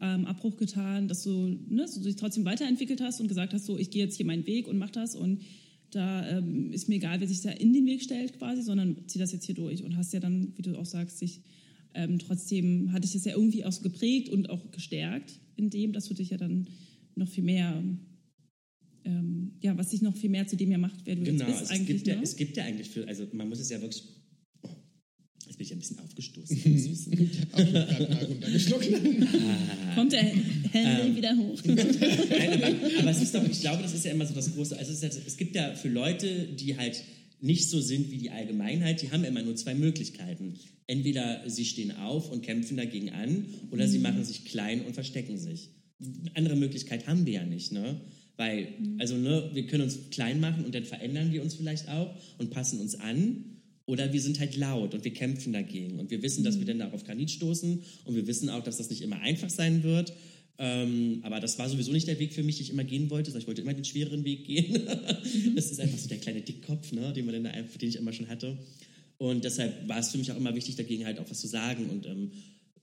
[0.00, 3.66] ähm, Abbruch getan, dass du, ne, dass du dich trotzdem weiterentwickelt hast und gesagt hast,
[3.66, 5.42] so, ich gehe jetzt hier meinen Weg und mach das und
[5.90, 9.18] da ähm, ist mir egal, wer sich da in den Weg stellt quasi, sondern zieh
[9.18, 11.40] das jetzt hier durch und hast ja dann, wie du auch sagst, sich
[11.94, 15.92] ähm, trotzdem, hat dich das ja irgendwie auch so geprägt und auch gestärkt in dem,
[15.92, 16.68] dass du dich ja dann
[17.14, 17.82] noch viel mehr,
[19.04, 21.60] ähm, ja, was dich noch viel mehr zu dem ja macht, wer du Genau, jetzt
[21.60, 22.22] bist also es, gibt ja, ne?
[22.22, 24.04] es gibt ja eigentlich für, also man muss es ja wirklich.
[25.58, 26.56] Jetzt bin ich ein bisschen aufgestoßen.
[26.56, 27.08] ist süß.
[27.52, 28.88] Auch gerade mal runtergeschluckt.
[29.94, 30.42] Kommt der Ähm.
[30.72, 31.60] Henry wieder hoch.
[31.64, 34.78] Nein, aber, aber es ist doch, ich glaube, das ist ja immer so das Große.
[34.78, 37.02] Also es, ist ja, es gibt ja für Leute, die halt
[37.40, 40.54] nicht so sind wie die Allgemeinheit, die haben immer nur zwei Möglichkeiten.
[40.86, 45.38] Entweder sie stehen auf und kämpfen dagegen an oder sie machen sich klein und verstecken
[45.38, 45.70] sich.
[46.34, 48.00] Andere Möglichkeit haben wir ja nicht, ne?
[48.36, 48.68] Weil,
[48.98, 52.50] also, ne, wir können uns klein machen und dann verändern wir uns vielleicht auch und
[52.50, 53.57] passen uns an.
[53.88, 55.98] Oder wir sind halt laut und wir kämpfen dagegen.
[55.98, 57.82] Und wir wissen, dass wir dann darauf Granit stoßen.
[58.04, 60.12] Und wir wissen auch, dass das nicht immer einfach sein wird.
[60.58, 63.36] Ähm, aber das war sowieso nicht der Weg für mich, den ich immer gehen wollte.
[63.38, 64.82] Ich wollte immer den schwereren Weg gehen.
[65.56, 68.28] das ist einfach so der kleine Dickkopf, ne, den, man dann den ich immer schon
[68.28, 68.58] hatte.
[69.16, 71.88] Und deshalb war es für mich auch immer wichtig, dagegen halt auch was zu sagen.
[71.88, 72.32] Und ähm,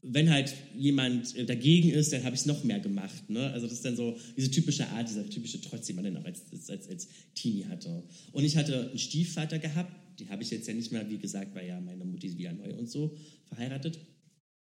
[0.01, 3.29] wenn halt jemand äh, dagegen ist, dann habe ich es noch mehr gemacht.
[3.29, 3.51] Ne?
[3.51, 6.25] Also das ist dann so diese typische Art, dieser typische Trotz, den man dann auch
[6.25, 8.01] als, als, als Teenie hatte.
[8.31, 11.55] Und ich hatte einen Stiefvater gehabt, den habe ich jetzt ja nicht mehr, wie gesagt,
[11.55, 13.99] weil ja meine Mutti ist wieder neu und so verheiratet.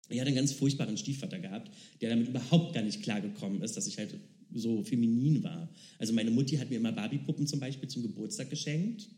[0.08, 3.86] Ich hatte einen ganz furchtbaren Stiefvater gehabt, der damit überhaupt gar nicht klargekommen ist, dass
[3.86, 4.18] ich halt
[4.52, 5.72] so feminin war.
[5.98, 9.08] Also meine Mutti hat mir immer Barbiepuppen zum Beispiel zum Geburtstag geschenkt.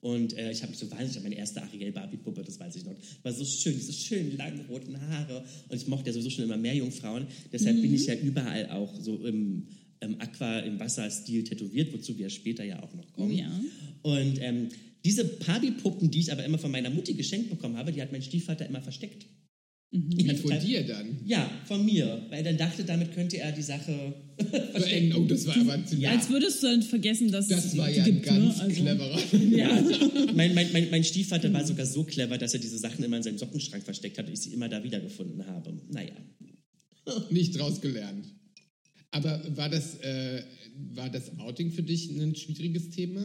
[0.00, 2.94] Und äh, ich habe mich so wahnsinnig, meine erste Ariel Barbie-Puppe, das weiß ich noch,
[3.24, 5.44] war so schön, diese schönen langen roten Haare.
[5.68, 7.26] Und ich mochte ja sowieso schon immer mehr Jungfrauen.
[7.52, 9.66] Deshalb bin ich ja überall auch so im,
[10.00, 13.32] im Aqua, im Wasserstil tätowiert, wozu wir später ja auch noch kommen.
[13.32, 13.50] Ja.
[14.02, 14.68] Und ähm,
[15.06, 18.22] diese Barbie-Puppen, die ich aber immer von meiner Mutti geschenkt bekommen habe, die hat mein
[18.22, 19.26] Stiefvater immer versteckt.
[19.92, 21.20] Die hat Von kein- dir dann.
[21.24, 22.26] Ja, von mir.
[22.28, 23.92] Weil er dann dachte, damit könnte er die Sache
[24.90, 26.04] Eng, Oh, das war aber ziemlich.
[26.04, 26.10] Ja.
[26.10, 28.26] Als würdest du dann vergessen, dass Das es war die ja ein gibt.
[28.26, 28.62] ganz ne?
[28.64, 29.18] also, cleverer.
[29.56, 30.32] Ja.
[30.34, 33.22] mein, mein, mein, mein Stiefvater war sogar so clever, dass er diese Sachen immer in
[33.22, 35.72] seinem Sockenschrank versteckt hat und ich sie immer da wiedergefunden habe.
[35.88, 36.12] Naja.
[37.30, 38.26] Nicht draus gelernt.
[39.12, 40.42] Aber war das, äh,
[40.94, 43.24] war das Outing für dich ein schwieriges Thema?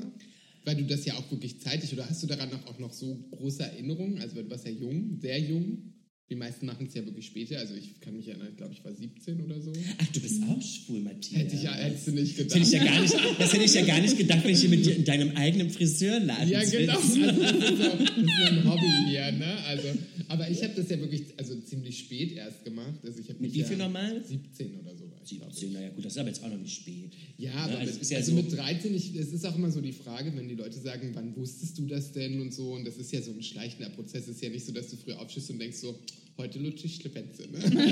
[0.63, 3.63] Weil du das ja auch wirklich zeitig, oder hast du daran auch noch so große
[3.63, 4.19] Erinnerungen?
[4.19, 5.93] Also du warst ja jung, sehr jung.
[6.31, 7.59] Die meisten machen es ja wirklich später.
[7.59, 9.73] Also ich kann mich erinnern, ich glaube, ich war 17 oder so.
[9.97, 11.41] Ach, du bist auch schwul, Matthias.
[11.41, 12.85] Hätte ich ja, hättest du nicht Das hätte, ich gedacht.
[12.87, 14.95] ja gar nicht, das hätte ich ja gar nicht gedacht, wenn ich hier mit dir
[14.95, 16.93] in deinem eigenen Friseurladen Ja, genau.
[16.93, 19.57] Also das, ist auch, das ist ein Hobby hier, ne?
[19.67, 19.87] Also,
[20.29, 22.99] aber ich habe das ja wirklich, also ziemlich spät erst gemacht.
[23.03, 24.23] Also ich Mit wie ja viel nochmal?
[24.25, 25.59] 17 oder so war ich, glaube ich.
[25.59, 27.11] 17, naja gut, das ist aber jetzt auch noch nicht spät.
[27.37, 29.69] Ja, Ne, aber also mit, ja also so- mit 13, ich, es ist auch immer
[29.69, 32.85] so die Frage, wenn die Leute sagen, wann wusstest du das denn und so, und
[32.85, 35.11] das ist ja so ein schleichender Prozess, es ist ja nicht so, dass du früh
[35.11, 35.99] aufschießt und denkst so,
[36.37, 37.43] heute lutsche ich Schlepenze.
[37.43, 37.59] Ne?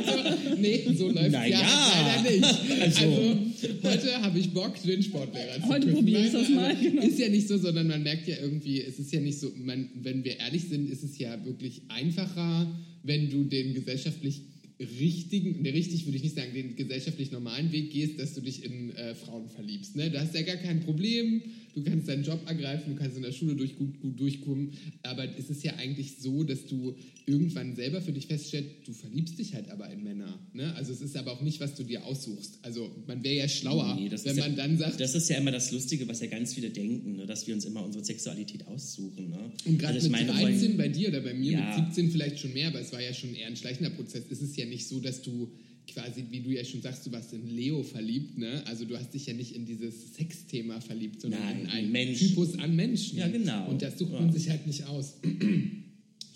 [0.00, 2.22] Also, nee, so läuft Na ja, ja.
[2.22, 2.44] leider nicht.
[2.80, 3.04] Also.
[3.04, 3.38] Also,
[3.82, 7.02] heute habe ich Bock, den Sportlehrer zu Heute probiere ich das mal, also, genau.
[7.02, 9.88] Ist ja nicht so, sondern man merkt ja irgendwie, es ist ja nicht so, man,
[10.02, 14.42] wenn wir ehrlich sind, ist es ja wirklich einfacher, wenn du den gesellschaftlich
[14.80, 18.64] richtigen, ne, richtig würde ich nicht sagen, den gesellschaftlich normalen Weg gehst, dass du dich
[18.64, 19.94] in äh, Frauen verliebst.
[19.96, 20.10] Ne?
[20.10, 21.42] Da hast ja gar kein Problem,
[21.74, 25.24] du kannst deinen Job ergreifen, du kannst in der Schule durch, gut, gut durchkommen, aber
[25.38, 26.94] es ist ja eigentlich so, dass du
[27.26, 30.38] irgendwann selber für dich feststellst, du verliebst dich halt aber in Männer.
[30.52, 30.74] Ne?
[30.74, 32.58] Also es ist aber auch nicht, was du dir aussuchst.
[32.62, 35.28] Also man wäre ja schlauer, Nee, das wenn ist ja- man dann sagt, Das ist
[35.28, 37.26] ja immer das Lustige, was ja ganz viele denken, ne?
[37.26, 39.30] dass wir uns immer unsere Sexualität aussuchen.
[39.30, 39.52] Ne?
[39.64, 41.76] Und gerade Also mit meine, 13 wollen- bei dir oder bei mir Ja.
[41.76, 44.24] mit 17 vielleicht schon mehr, aber es war ja schon eher ein schleichender Prozess.
[44.30, 45.52] Es ist ja nicht so, dass du
[45.94, 48.62] quasi, wie du ja schon sagst, du warst in Leo verliebt, ne?
[48.66, 51.92] Also du hast dich ja nicht in dieses Sexthema verliebt, sondern Nein, in in einen
[51.92, 52.28] Menschen.
[52.28, 53.18] Typus an Menschen.
[53.18, 53.68] Ja, genau.
[53.70, 54.20] Und das sucht Ja.
[54.20, 55.14] man sich halt nicht aus.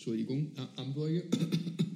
[0.04, 1.22] Entschuldigung, äh, Hamburger.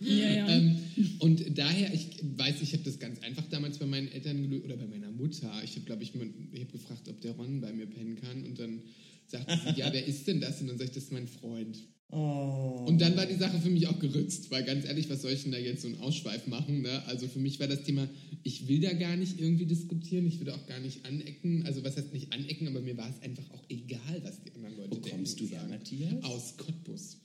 [0.00, 0.48] Ja, ja.
[0.48, 0.78] Ähm,
[1.18, 4.76] und daher, ich weiß, ich habe das ganz einfach damals bei meinen Eltern gelöst oder
[4.78, 5.52] bei meiner Mutter.
[5.62, 8.44] Ich habe, glaube ich, mal- ich habe gefragt, ob der Ron bei mir pennen kann.
[8.46, 8.80] Und dann
[9.26, 10.60] sagte sie, ja, wer ist denn das?
[10.62, 11.76] Und dann sage ich, das ist mein Freund.
[12.10, 12.86] Oh.
[12.88, 15.42] Und dann war die Sache für mich auch gerützt, weil ganz ehrlich, was soll ich
[15.42, 16.80] denn da jetzt so einen Ausschweif machen?
[16.80, 17.02] Ne?
[17.06, 18.08] Also für mich war das Thema,
[18.42, 21.66] ich will da gar nicht irgendwie diskutieren, ich will da auch gar nicht anecken.
[21.66, 24.76] Also was heißt nicht anecken, aber mir war es einfach auch egal, was die anderen
[24.76, 25.70] Leute Wo denken kommst du her, sagen.
[25.70, 26.24] Matthias?
[26.24, 27.18] Aus Cottbus.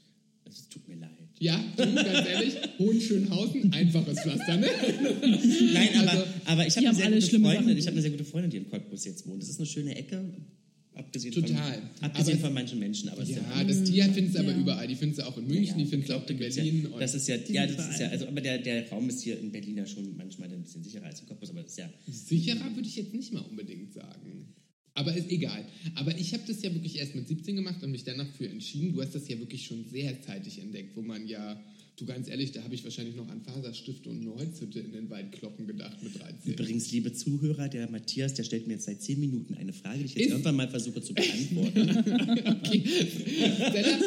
[0.54, 1.10] Es tut mir leid.
[1.40, 4.68] Ja, du, ganz ehrlich, Hohenschönhausen, einfaches Pflaster, ne?
[5.74, 7.78] Nein, aber, Also, aber ich habe eine sehr gute schlimme Freundin.
[7.78, 9.42] Ich habe eine sehr gute Freundin, die in Cottbus jetzt wohnt.
[9.42, 10.24] Das ist eine schöne Ecke,
[10.94, 11.74] abgesehen Total.
[11.96, 13.10] von abgesehen Aber- von manchen Menschen.
[13.10, 14.58] Aber Ja, das die findest du aber Ja.
[14.60, 14.88] überall.
[14.88, 16.88] Die findest du auch in München, die findest du auch in Berlin.
[16.94, 19.40] Ja, das ist ja, ja, das ist ja, also, aber der, der Raum ist hier
[19.40, 21.90] in Berlin ja schon manchmal ein bisschen sicherer als in Cottbus, aber das ist ja,
[22.10, 24.54] Sicherer würde ich jetzt nicht mal unbedingt sagen.
[24.96, 25.66] Aber ist egal.
[25.96, 28.94] Aber ich habe das ja wirklich erst mit 17 gemacht und mich danach für entschieden.
[28.94, 31.60] Du hast das ja wirklich schon sehr zeitig entdeckt, wo man ja,
[31.96, 35.10] du ganz ehrlich, da habe ich wahrscheinlich noch an Faserstifte und eine Holzhütte in den
[35.10, 36.54] Waldkloppen gedacht mit 13.
[36.54, 40.06] Übrigens, liebe Zuhörer, der Matthias, der stellt mir jetzt seit zehn Minuten eine Frage, die
[40.06, 42.44] ich jetzt Ist- irgendwann mal versuche zu beantworten.
[42.64, 42.84] Okay.
[43.70, 43.98] Stella,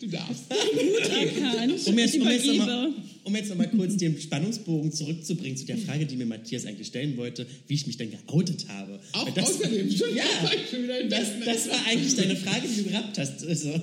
[0.00, 0.44] du darfst.
[0.50, 1.86] Erkannt.
[1.86, 2.56] Um jetzt, um, jetzt noch übergebe.
[2.66, 2.92] mal,
[3.24, 6.88] um jetzt noch mal kurz den Spannungsbogen zurückzubringen zu der Frage, die mir Matthias eigentlich
[6.88, 8.98] stellen wollte, wie ich mich denn geoutet habe.
[9.12, 10.24] Auch Weil das, außerdem, schon, Ja.
[10.24, 11.46] das war ich schon wieder das, entdeckt.
[11.46, 13.44] das war eigentlich deine Frage, die du gehabt hast.
[13.46, 13.80] Also,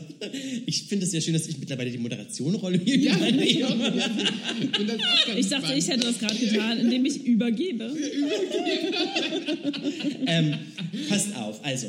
[0.66, 3.60] ich finde es sehr schön, dass ich mittlerweile die Moderationrolle hier Ja, ich.
[3.60, 3.70] Ja,
[5.50, 7.96] dachte, ich hätte das gerade getan, indem ich übergebe.
[10.28, 10.56] ähm,
[11.10, 11.88] passt auf, also.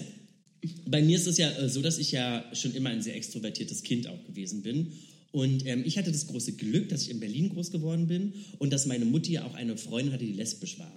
[0.86, 3.82] Bei mir ist es ja äh, so, dass ich ja schon immer ein sehr extrovertiertes
[3.82, 4.92] Kind auch gewesen bin.
[5.30, 8.72] Und ähm, ich hatte das große Glück, dass ich in Berlin groß geworden bin und
[8.72, 10.92] dass meine Mutti auch eine Freundin hatte, die lesbisch war.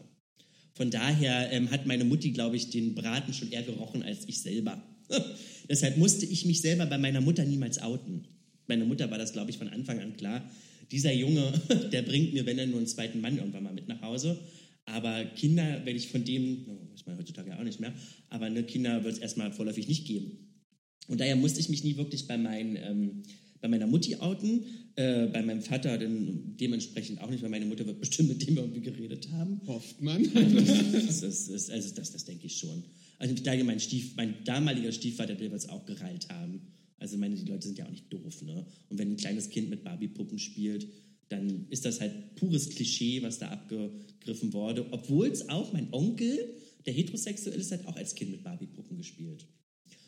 [0.74, 4.42] Von daher ähm, hat meine Mutti, glaube ich, den Braten schon eher gerochen als ich
[4.42, 4.82] selber.
[5.70, 8.28] Deshalb musste ich mich selber bei meiner Mutter niemals outen.
[8.68, 10.50] Meiner Mutter war das, glaube ich, von Anfang an klar.
[10.92, 11.54] Dieser Junge,
[11.92, 14.40] der bringt mir, wenn er nur einen zweiten Mann irgendwann mal mit nach Hause.
[14.86, 17.94] Aber Kinder werde ich von dem, weiß man heutzutage ja auch nicht mehr,
[18.30, 20.48] aber ne, Kinder wird es erstmal vorläufig nicht geben.
[21.08, 23.24] Und daher musste ich mich nie wirklich bei, meinen, ähm,
[23.60, 24.64] bei meiner Mutti outen,
[24.96, 28.58] äh, bei meinem Vater dann dementsprechend auch nicht, weil meine Mutter wird bestimmt mit dem
[28.58, 29.62] irgendwie geredet haben.
[29.68, 30.24] Hofft man.
[31.08, 32.84] Das, ist, ist, also das, das denke ich schon.
[33.20, 36.62] Also ich denke, mein, Stief, mein damaliger Stiefvater, der wird es auch gereilt haben.
[37.00, 38.66] Also meine, die Leute sind ja auch nicht doof, ne?
[38.90, 40.88] Und wenn ein kleines Kind mit Barbie-Puppen spielt,
[41.30, 44.92] dann ist das halt pures Klischee, was da abgegriffen wurde.
[44.92, 46.56] Obwohl es auch mein Onkel,
[46.86, 49.46] der heterosexuell ist, hat auch als Kind mit Barbie-Puppen gespielt.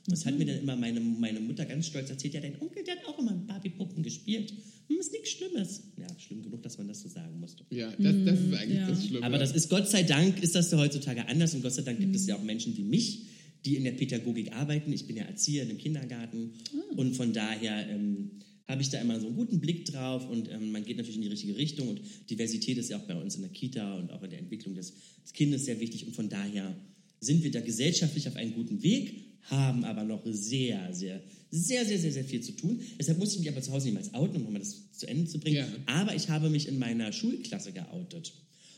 [0.08, 2.84] Und das hat mir dann immer meine, meine Mutter ganz stolz erzählt, ja, dein Onkel,
[2.84, 4.54] der hat auch immer mit Barbie-Puppen gespielt.
[4.88, 5.84] Hm, ist nichts Schlimmes.
[5.98, 7.66] Ja, schlimm genug, dass man das so sagen musste.
[7.70, 8.90] Ja, das, das ist eigentlich ja.
[8.90, 9.26] das Schlimme.
[9.26, 12.00] Aber das ist Gott sei Dank, ist das ja heutzutage anders und Gott sei Dank
[12.00, 13.26] gibt es ja auch Menschen wie mich,
[13.66, 14.92] die in der Pädagogik arbeiten.
[14.94, 16.54] Ich bin ja Erzieher in einem Kindergarten
[16.96, 18.32] und von daher ähm,
[18.68, 21.24] habe ich da immer so einen guten Blick drauf und ähm, man geht natürlich in
[21.24, 24.22] die richtige Richtung und Diversität ist ja auch bei uns in der Kita und auch
[24.24, 24.94] in der Entwicklung des,
[25.24, 26.76] des Kindes sehr wichtig und von daher
[27.20, 32.00] sind wir da gesellschaftlich auf einem guten Weg, haben aber noch sehr, sehr, sehr, sehr,
[32.00, 32.80] sehr, sehr viel zu tun.
[33.00, 35.40] Deshalb musste ich mich aber zu Hause niemals outen, um mal das zu Ende zu
[35.40, 35.58] bringen.
[35.58, 35.68] Ja.
[35.88, 38.34] Aber ich habe mich in meiner Schulklasse geoutet.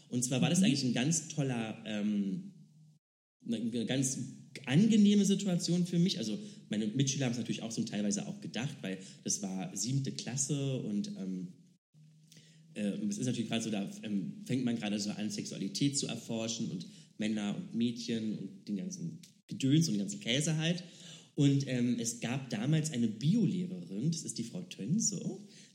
[0.10, 2.52] Und zwar war das eigentlich ein ganz toller, ähm,
[3.46, 4.20] eine ganz
[4.66, 6.18] angenehme Situation für mich.
[6.18, 6.38] Also
[6.70, 10.78] meine Mitschüler haben es natürlich auch so teilweise auch gedacht, weil das war siebte Klasse
[10.78, 11.48] und ähm,
[12.74, 16.08] äh, es ist natürlich gerade so, da ähm, fängt man gerade so an, Sexualität zu
[16.08, 16.86] erforschen und
[17.18, 20.84] Männer und Mädchen und den ganzen Gedöns und den ganzen Käse halt.
[21.36, 25.20] Und ähm, es gab damals eine Biolehrerin, das ist die Frau Tönse,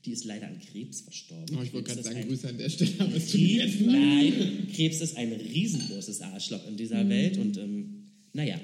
[0.05, 1.57] die ist leider an Krebs verstorben.
[1.57, 5.17] oh, ich wollte gerade sagen, ein- Grüße an der Stelle, aber Krebs, nein, Krebs ist
[5.17, 7.96] ein riesengroßes Arschloch in dieser Welt und ähm,
[8.37, 8.59] naja,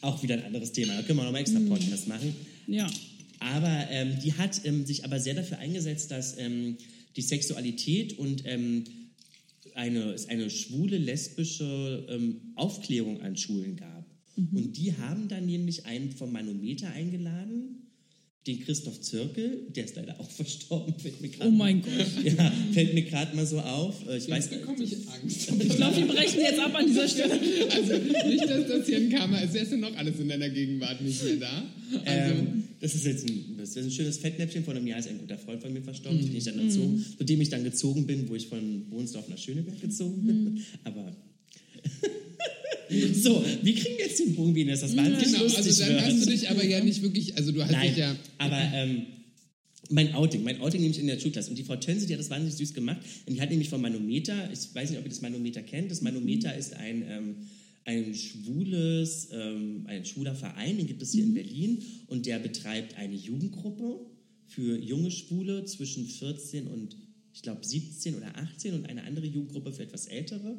[0.00, 0.96] auch wieder ein anderes Thema.
[0.96, 2.34] Da können wir nochmal extra Podcast machen.
[2.66, 2.90] Ja.
[3.38, 6.76] Aber ähm, die hat ähm, sich aber sehr dafür eingesetzt, dass ähm,
[7.16, 8.84] die Sexualität und ähm,
[9.74, 14.04] eine, es eine schwule, lesbische ähm, Aufklärung an Schulen gab.
[14.36, 17.71] Und die haben dann nämlich einen vom Manometer eingeladen,
[18.46, 21.92] den Christoph Zirkel, der ist leider auch verstorben, fällt mir gerade Oh mein Gott.
[22.24, 24.06] ja, fällt mir gerade mal so auf.
[24.08, 25.52] Äh, Ich weiß Jetzt bekomme ich Angst.
[25.60, 27.32] Ich glaube, wir brechen jetzt ab an dieser Stelle.
[27.70, 27.92] Also
[28.28, 29.54] nicht, dass das hier ein Karma ist.
[29.54, 31.62] Wärst du noch alles in deiner Gegenwart nicht mehr da?
[32.04, 34.64] Also, Ähm, das ist jetzt ein, das ist ein schönes Fettnäpfchen.
[34.64, 36.26] Vor einem Jahr ist ein guter Freund von mir verstorben, Mhm.
[36.26, 39.38] den ich dann erzogen, zu dem ich dann gezogen bin, wo ich von Bohnsdorf nach
[39.38, 40.44] Schöneberg gezogen bin.
[40.54, 40.60] Mhm.
[40.82, 41.14] Aber
[43.14, 46.04] so, wie kriegen wir jetzt den Bogen, wie das das wahnsinnig genau, lustig also dann
[46.04, 48.16] hast du dich aber ja nicht wirklich, also du hast Nein, dich ja...
[48.38, 49.06] aber ähm,
[49.92, 51.50] mein Outing, mein Outing nämlich in der Schulklasse.
[51.50, 53.00] Und die Frau Tönse, die hat das wahnsinnig süß gemacht.
[53.26, 56.00] Und die hat nämlich vom Manometer, ich weiß nicht, ob ihr das Manometer kennt, das
[56.00, 57.36] Manometer ist ein, ähm,
[57.84, 61.82] ein schwules, ähm, ein schwuler Verein, den gibt es hier in Berlin.
[62.06, 64.06] Und der betreibt eine Jugendgruppe
[64.46, 66.96] für junge Schwule zwischen 14 und,
[67.34, 70.58] ich glaube, 17 oder 18 und eine andere Jugendgruppe für etwas ältere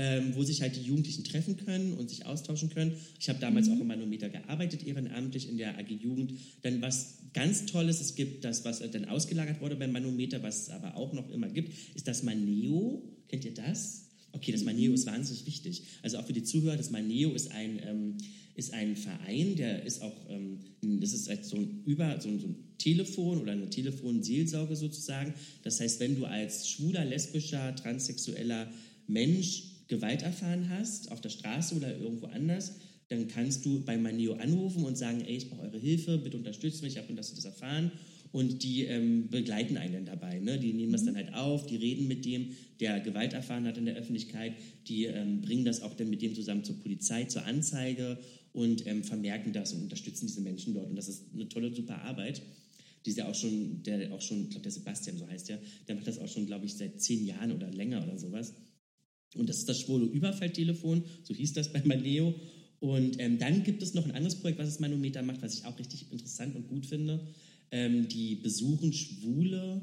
[0.00, 2.94] ähm, wo sich halt die Jugendlichen treffen können und sich austauschen können.
[3.18, 6.32] Ich habe damals auch im Manometer gearbeitet, ehrenamtlich in der AG Jugend.
[6.62, 10.70] Dann was ganz Tolles, es gibt das, was dann ausgelagert wurde beim Manometer, was es
[10.70, 13.02] aber auch noch immer gibt, ist das Maneo.
[13.28, 14.06] Kennt ihr das?
[14.32, 15.82] Okay, das Maneo ist wahnsinnig wichtig.
[16.02, 18.14] Also auch für die Zuhörer, das Maneo ist ein, ähm,
[18.54, 20.60] ist ein Verein, der ist auch, ähm,
[21.00, 25.34] das ist halt so ein, über, so ein, so ein Telefon oder eine Telefonseelsorge sozusagen.
[25.62, 28.72] Das heißt, wenn du als schwuler, lesbischer, transsexueller
[29.06, 32.76] Mensch Gewalt erfahren hast, auf der Straße oder irgendwo anders,
[33.08, 36.82] dann kannst du bei Maneo anrufen und sagen, ey, ich brauche eure Hilfe, bitte unterstützt
[36.82, 37.90] mich, ich habe das und das erfahren.
[38.32, 40.38] Und die ähm, begleiten einen dann dabei.
[40.38, 40.56] Ne?
[40.60, 43.86] Die nehmen das dann halt auf, die reden mit dem, der Gewalt erfahren hat in
[43.86, 44.52] der Öffentlichkeit,
[44.86, 48.18] die ähm, bringen das auch dann mit dem zusammen zur Polizei, zur Anzeige
[48.52, 50.88] und ähm, vermerken das und unterstützen diese Menschen dort.
[50.88, 52.40] Und das ist eine tolle, super Arbeit.
[53.04, 55.58] Die ist ja auch schon, der auch schon, ich glaube, der Sebastian, so heißt der,
[55.88, 58.54] der macht das auch schon, glaube ich, seit zehn Jahren oder länger oder sowas.
[59.36, 62.34] Und das ist das schwule Überfalltelefon, so hieß das bei Maneo.
[62.80, 65.64] Und ähm, dann gibt es noch ein anderes Projekt, was das Manometer macht, was ich
[65.66, 67.26] auch richtig interessant und gut finde.
[67.70, 69.82] Ähm, die besuchen schwule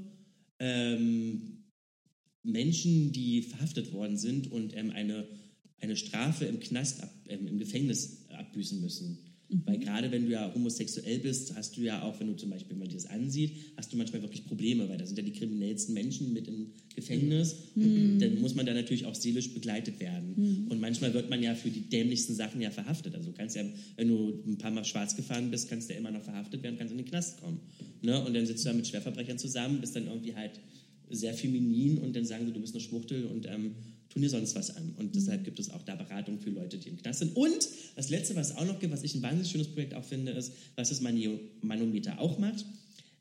[0.59, 1.63] ähm,
[2.43, 5.27] Menschen, die verhaftet worden sind und ähm, eine,
[5.79, 9.26] eine Strafe im Knast, ab, ähm, im Gefängnis abbüßen müssen.
[9.49, 12.71] Weil gerade wenn du ja homosexuell bist, hast du ja auch, wenn du zum Beispiel,
[12.71, 15.31] wenn man dir das ansieht, hast du manchmal wirklich Probleme, weil da sind ja die
[15.31, 20.67] kriminellsten Menschen mit im Gefängnis und dann muss man da natürlich auch seelisch begleitet werden.
[20.69, 23.15] Und manchmal wird man ja für die dämlichsten Sachen ja verhaftet.
[23.15, 23.63] Also kannst ja,
[23.95, 26.77] wenn du ein paar Mal schwarz gefahren bist, kannst du ja immer noch verhaftet werden,
[26.77, 27.61] kannst in den Knast kommen.
[28.01, 28.21] Ne?
[28.25, 30.59] Und dann sitzt du da mit Schwerverbrechern zusammen, bist dann irgendwie halt
[31.09, 33.75] sehr feminin und dann sagen sie, du bist eine Schwuchtel und ähm,
[34.17, 34.95] tun dir sonst was an.
[34.97, 37.35] Und deshalb gibt es auch da Beratung für Leute, die im Knast sind.
[37.35, 40.03] Und das Letzte, was es auch noch gibt, was ich ein wahnsinnig schönes Projekt auch
[40.03, 42.65] finde, ist, was das Manometer auch macht.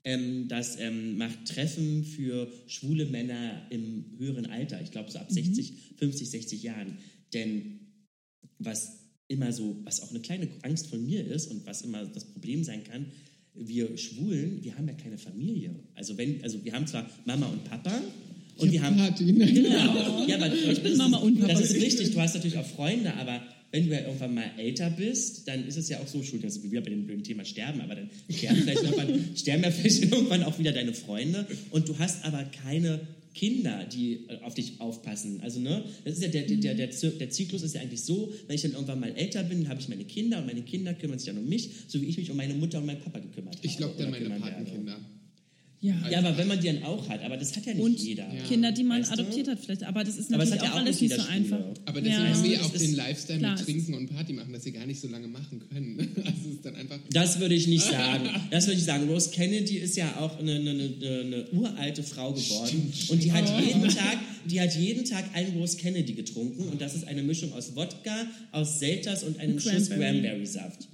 [0.04, 5.30] Ähm, das ähm, macht Treffen für schwule Männer im höheren Alter, ich glaube so ab
[5.30, 6.98] 60, 50, 60 Jahren.
[7.34, 7.80] Denn
[8.58, 12.24] was immer so, was auch eine kleine Angst von mir ist und was immer das
[12.24, 13.06] Problem sein kann,
[13.52, 15.74] wir Schwulen, wir haben ja keine Familie.
[15.94, 18.00] Also wenn, also wir haben zwar Mama und Papa
[18.58, 19.52] und wir haben Party, ne?
[19.52, 20.26] Genau.
[20.26, 21.52] Ja, aber ich bin Mama und Papa.
[21.52, 23.42] Das ist richtig, du hast natürlich auch Freunde, aber
[23.72, 26.62] wenn du ja irgendwann mal älter bist, dann ist es ja auch so, Entschuldigung, dass
[26.62, 30.02] wir wieder bei dem blöden Thema sterben, aber dann sterben, vielleicht irgendwann, sterben ja vielleicht
[30.04, 33.00] irgendwann auch wieder deine Freunde und du hast aber keine
[33.34, 35.40] Kinder, die äh, auf dich aufpassen.
[35.42, 38.56] Also, ne, das ist ja der, der, der, der Zyklus ist ja eigentlich so, wenn
[38.56, 41.26] ich dann irgendwann mal älter bin, habe ich meine Kinder und meine Kinder kümmern sich
[41.26, 43.66] dann um mich, so wie ich mich um meine Mutter und meinen Papa gekümmert habe.
[43.66, 44.96] Ich glaube dann meine kümmern werde.
[45.82, 45.94] Ja.
[46.10, 48.26] Ja, aber wenn man die dann auch hat, aber das hat ja nicht Und jeder.
[48.48, 49.14] Kinder, die man Weißt du?
[49.20, 49.84] adoptiert hat vielleicht.
[49.84, 51.58] Aber das ist Aber natürlich hat ja auch auch alles nicht so einfach.
[51.84, 52.34] Aber deswegen Ja.
[52.34, 54.72] haben wir ja Das auch den Lifestyle klar, mit Trinken und Party machen, dass sie
[54.72, 55.98] gar nicht so lange machen können.
[56.24, 56.98] Also es ist dann einfach.
[57.12, 58.28] Das würde ich nicht sagen.
[58.50, 59.06] Das würde ich sagen.
[59.08, 63.44] Rose Kennedy ist ja auch eine, eine, eine, eine uralte Frau geworden und die hat
[63.64, 64.18] jeden Tag,
[64.50, 68.26] die hat jeden Tag einen Rose Kennedy getrunken und das ist eine Mischung aus Wodka,
[68.50, 70.20] aus Selters und einem Schuss Cranberry.
[70.22, 70.88] Cranberry-Saft.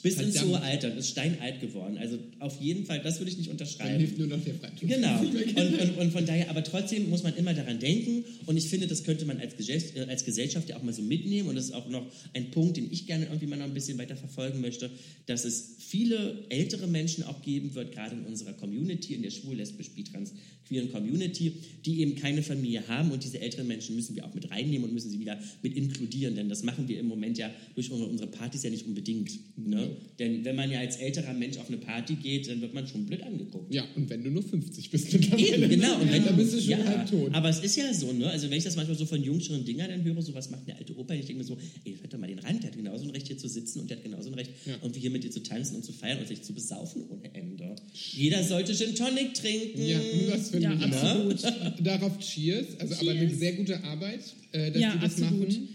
[0.00, 0.52] Bis ins Verdammt.
[0.52, 0.90] hohe Alter.
[0.90, 1.98] Das ist steinalt geworden.
[1.98, 3.98] Also auf jeden Fall, das würde ich nicht Dann unterschreiben.
[3.98, 4.88] hilft nur noch der Freitod.
[4.88, 5.18] Genau.
[5.58, 8.24] Und, und, und von daher, aber trotzdem muss man immer daran denken.
[8.46, 11.02] Und ich finde, das könnte man als Gesellschaft, äh, als Gesellschaft ja auch mal so
[11.02, 11.48] mitnehmen.
[11.48, 13.98] Und das ist auch noch ein Punkt, den ich gerne irgendwie mal noch ein bisschen
[13.98, 14.90] weiter verfolgen möchte,
[15.26, 19.56] dass es viele ältere Menschen auch geben wird, gerade in unserer Community, in der schwul,
[19.56, 20.32] lesbisch, bi, trans,
[20.66, 21.52] queeren Community,
[21.84, 23.10] die eben keine Familie haben.
[23.10, 26.34] Und diese älteren Menschen müssen wir auch mit reinnehmen und müssen sie wieder mit inkludieren.
[26.34, 29.30] Denn das machen wir im Moment ja durch unsere, unsere Partys ja nicht unbedingt.
[29.56, 29.87] Ne?
[29.88, 29.96] Ne?
[30.18, 33.06] Denn wenn man ja als älterer Mensch auf eine Party geht, dann wird man schon
[33.06, 33.72] blöd angeguckt.
[33.72, 35.56] Ja, und wenn du nur 50 bist mittlerweile.
[35.56, 36.00] Eben, genau.
[36.00, 37.32] Und wenn dann bist du schon ja, halb tot.
[37.34, 38.28] Aber es ist ja so, ne?
[38.30, 40.76] Also wenn ich das manchmal so von jüngeren Dingern dann höre, so was macht der
[40.76, 43.04] alte Opa, ich denke mir so, ey, hört doch mal den Rand, der hat genauso
[43.04, 44.74] ein Recht hier zu sitzen und der hat genauso ein Recht, Ja.
[44.82, 47.76] irgendwie hier mit dir zu tanzen und zu feiern und sich zu besaufen ohne Ende.
[47.94, 49.84] Jeder sollte Gin Tonic trinken.
[49.86, 51.44] Ja, das finde Ja, ich absolut.
[51.44, 51.80] auch.
[51.80, 52.66] Darauf Cheers.
[52.80, 53.38] Also aber eine Cheers.
[53.38, 54.20] sehr gute Arbeit,
[54.52, 55.48] äh, dass ja, die das absolut.
[55.48, 55.68] machen.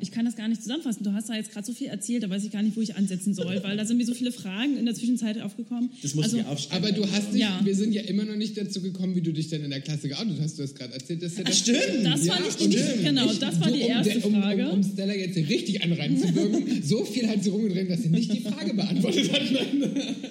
[0.00, 1.04] Ich kann das gar nicht zusammenfassen.
[1.04, 2.94] Du hast da jetzt gerade so viel erzählt, da weiß ich gar nicht, wo ich
[2.96, 5.90] ansetzen soll, weil da sind mir so viele Fragen in der Zwischenzeit aufgekommen.
[6.02, 6.84] Das muss also, ich aufschreiben.
[6.88, 7.60] Aber du hast dich, Ja.
[7.62, 10.08] wir sind ja immer noch nicht dazu gekommen, wie du dich dann in der Klasse
[10.08, 10.58] geoutet hast.
[10.58, 11.78] Du hast gerade erzählt, dass ja das stimmt.
[12.04, 14.68] Das fand ich und nicht- genau, das war du, die erste um, Frage.
[14.68, 18.08] Um, um Stella jetzt hier richtig an reinzuwirken, so viel hat sie rumgedreht, dass sie
[18.08, 19.40] nicht die Frage beantwortet hat.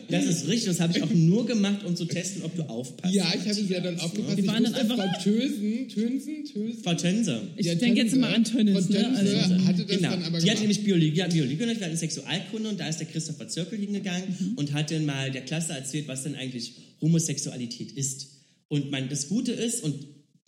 [0.10, 3.14] Das ist richtig, das habe ich auch nur gemacht, um zu testen, ob du aufpasst.
[3.14, 4.38] ja, ich habe es ja dann aufgepasst.
[4.38, 6.84] Wir Ich waren dann einfach- Frau Tösen, Tönsen, Tösen.
[6.84, 7.42] Frau Tönse.
[7.58, 8.88] Ich Ja, denke jetzt immer an Tönnis.
[8.88, 9.08] Frau Ne?
[9.16, 10.10] Also, hatte das genau.
[10.12, 10.60] dann aber die hat gemacht.
[10.62, 14.24] nämlich Biologie, hat Biologie genommen, wir hatten Sexualkunde und da ist der Christopher Zirkel hingegangen
[14.40, 14.54] Mhm.
[14.56, 18.28] und hat dann mal der Klasse erzählt, was denn eigentlich Homosexualität ist.
[18.68, 19.96] Und man, das Gute ist, und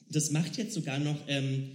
[0.10, 1.72] das macht jetzt sogar noch, ähm,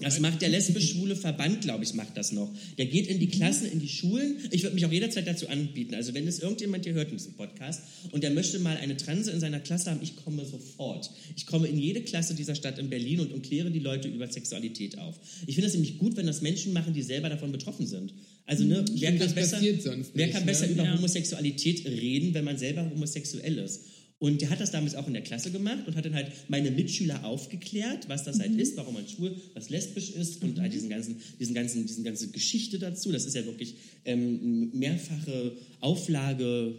[0.00, 2.50] das macht der lesbisch-schwule Verband, glaube ich, macht das noch.
[2.76, 4.36] Der geht in die Klassen, in die Schulen.
[4.50, 5.94] Ich würde mich auch jederzeit dazu anbieten.
[5.94, 9.30] Also wenn es irgendjemand hier hört in diesem Podcast und der möchte mal eine Transe
[9.30, 11.10] in seiner Klasse haben, ich komme sofort.
[11.36, 14.26] Ich komme in jede Klasse dieser Stadt in Berlin und, und kläre die Leute über
[14.28, 15.18] Sexualität auf.
[15.46, 18.12] Ich finde es nämlich gut, wenn das Menschen machen, die selber davon betroffen sind.
[18.46, 20.46] Also ne, wer kann besser, sonst wer nicht, kann ne?
[20.46, 20.96] besser über Ja.
[20.96, 23.82] Homosexualität reden, wenn man selber homosexuell ist?
[24.20, 26.72] Und der hat das damals auch in der Klasse gemacht und hat dann halt meine
[26.72, 30.88] Mitschüler aufgeklärt, was das halt ist, warum man schwul, was lesbisch ist und halt diesen
[30.88, 33.12] ganzen, diesen ganzen, diesen ganze Geschichte dazu.
[33.12, 36.74] Das ist ja wirklich ähm, mehrfache Auflage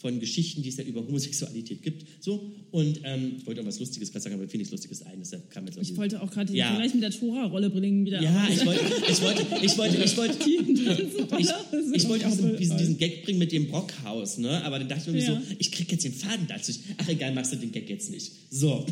[0.00, 2.06] von Geschichten, die es ja über Homosexualität gibt.
[2.24, 5.02] So und ähm, ich wollte auch was Lustiges gerade sagen, aber mir fiel nichts Lustiges
[5.02, 5.18] ein.
[5.20, 6.68] Deshalb kam jetzt ich wollte auch gerade Ja.
[6.68, 8.22] Vergleich mit der Tora-Rolle bringen wieder.
[8.22, 8.50] ja, auf.
[8.50, 10.38] ich wollte, ich wollte, ich wollte, ich wollte,
[11.38, 14.64] ich, ich wollte auch diesen, diesen, diesen Gag bringen mit dem Brockhaus, ne?
[14.64, 15.34] Aber dann dachte ich mir Ja.
[15.34, 16.72] so, ich krieg jetzt den Faden dazu.
[16.98, 18.32] Ach egal, machst du den Gag jetzt nicht.
[18.50, 18.86] So.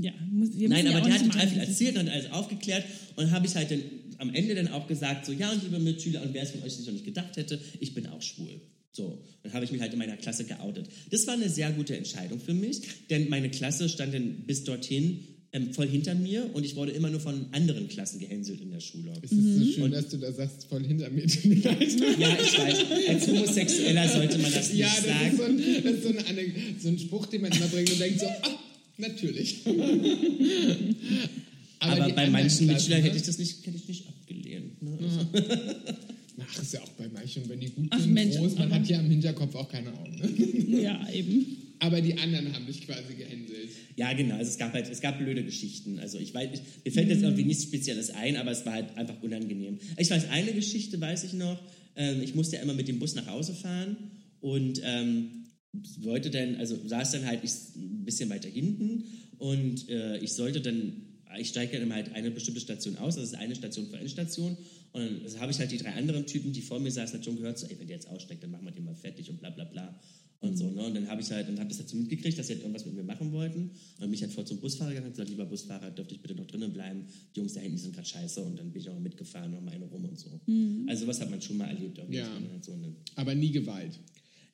[0.00, 2.84] Ja, muss, Nein, aber der hat total viel erzählt und alles aufgeklärt
[3.16, 3.80] und habe ich halt dann
[4.18, 6.76] am Ende dann auch gesagt, so ja und liebe Mitschüler und wer es von euch
[6.76, 8.60] nicht noch nicht gedacht hätte, ich bin auch schwul.
[8.96, 10.86] So, dann habe ich mich halt in meiner Klasse geoutet.
[11.10, 12.80] Das war eine sehr gute Entscheidung für mich,
[13.10, 15.18] denn meine Klasse stand dann bis dorthin
[15.52, 18.78] ähm, voll hinter mir und ich wurde immer nur von anderen Klassen gehänselt in der
[18.78, 19.12] Schule.
[19.20, 21.24] Es ist so schön, dass du da sagst, voll hinter mir.
[21.54, 22.00] Ja, ich
[22.58, 22.78] weiß,
[23.08, 25.36] als Homosexueller sollte man das nicht Ja, das ist, sagen.
[25.36, 27.98] so ein, das ist so, eine, Anek- so ein Spruch, den man immer bringt und
[28.00, 28.58] denkt so, ah,
[28.98, 29.56] natürlich.
[31.80, 33.06] Aber die bei manchen Mitschülern ne?
[33.08, 34.80] hätte ich das nicht, hätte ich nicht abgelehnt.
[34.82, 34.98] Ne?
[35.02, 35.26] Also,
[36.46, 38.86] Ach, ist ja auch bei manchen, wenn die gut Ach, sind, Mensch, groß, man hat
[38.88, 40.16] ja im Hinterkopf auch keine Augen.
[40.16, 40.80] Ne?
[40.82, 41.64] Ja, eben.
[41.78, 43.68] Aber die anderen haben dich quasi gehänselt.
[43.96, 44.36] Ja, genau.
[44.36, 45.98] Also es gab halt, es gab blöde Geschichten.
[45.98, 48.96] Also ich weiß, ich, mir fällt jetzt irgendwie nichts Spezielles ein, aber es war halt
[48.96, 49.78] einfach unangenehm.
[49.96, 51.60] Ich weiß, eine Geschichte weiß ich noch.
[51.96, 53.96] Ähm, ich musste ja immer mit dem Bus nach Hause fahren
[54.40, 55.44] und ähm,
[56.00, 59.04] wollte dann, also saß dann halt ich, ein bisschen weiter hinten
[59.38, 60.92] und äh, ich sollte dann,
[61.38, 64.56] ich steige dann halt eine bestimmte Station aus, das ist eine Station für Endstation
[64.92, 67.24] und dann also habe ich halt die drei anderen Typen, die vor mir saßen, halt
[67.24, 69.40] schon gehört, so, ey, wenn der jetzt aussteigt, dann machen wir den mal fertig und
[69.40, 70.00] bla bla bla.
[70.44, 70.82] Und so, ne?
[70.84, 72.94] Und dann habe ich halt, dann habe ich dazu mitgekriegt, dass sie halt irgendwas mit
[72.94, 73.62] mir machen wollten.
[73.62, 76.20] Und dann bin ich halt vor zum Busfahrer gegangen und gesagt, lieber Busfahrer, dürfte ich
[76.20, 77.06] bitte noch drinnen bleiben?
[77.34, 78.42] Die Jungs da hinten sind gerade scheiße.
[78.42, 80.38] Und dann bin ich auch mitgefahren, noch mal eine rum und so.
[80.86, 81.98] Also was hat man schon mal erlebt.
[82.10, 82.28] Ja.
[82.52, 83.98] halt so eine, Aber nie Gewalt.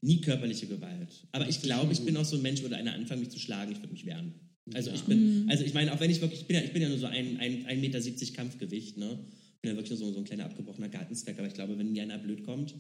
[0.01, 1.09] nie körperliche Gewalt.
[1.33, 3.73] Aber ich glaube, ich bin auch so ein Mensch, würde einer anfangen, mich zu schlagen,
[3.73, 4.33] ich würde mich wehren.
[4.75, 6.83] Also ich bin, also ich meine, auch wenn ich wirklich, ich bin ja, ich bin
[6.83, 9.19] ja nur so ein, ein, ein Meter 70 Kampfgewicht, ne?
[9.57, 11.93] Ich bin ja wirklich nur so, so ein kleiner abgebrochener Gartenzwerg, aber ich glaube, wenn
[11.93, 12.75] mir einer blöd kommt,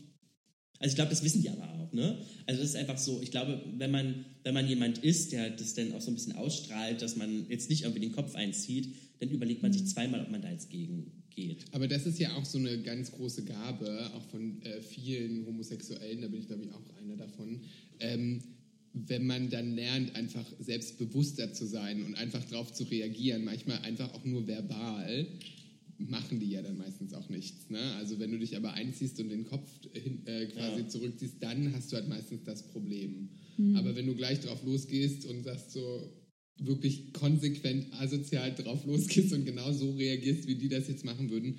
[0.80, 2.18] also ich glaube, das wissen die aber auch, ne?
[2.46, 5.74] Also das ist einfach so, ich glaube, wenn man, wenn man jemand ist, der das
[5.74, 9.28] dann auch so ein bisschen ausstrahlt, dass man jetzt nicht irgendwie den Kopf einzieht, dann
[9.28, 11.66] überlegt man sich zweimal, ob man da jetzt gegen geht.
[11.72, 16.22] Aber das ist ja auch so eine ganz große Gabe, auch von äh, vielen Homosexuellen,
[16.22, 17.60] da bin ich glaube ich auch einer davon,
[18.00, 18.42] ähm,
[18.92, 24.12] wenn man dann lernt, einfach selbstbewusster zu sein und einfach darauf zu reagieren, manchmal einfach
[24.14, 25.26] auch nur verbal,
[25.98, 27.68] machen die ja dann meistens auch nichts.
[27.70, 27.78] Ne?
[27.96, 30.88] Also wenn du dich aber einziehst und den Kopf hin, äh, quasi Ja.
[30.88, 33.28] zurückziehst, dann hast du halt meistens das Problem.
[33.74, 36.10] Aber wenn du gleich drauf losgehst und sagst so
[36.58, 41.58] wirklich konsequent asozial drauf losgehst und genau so reagierst, wie die das jetzt machen würden,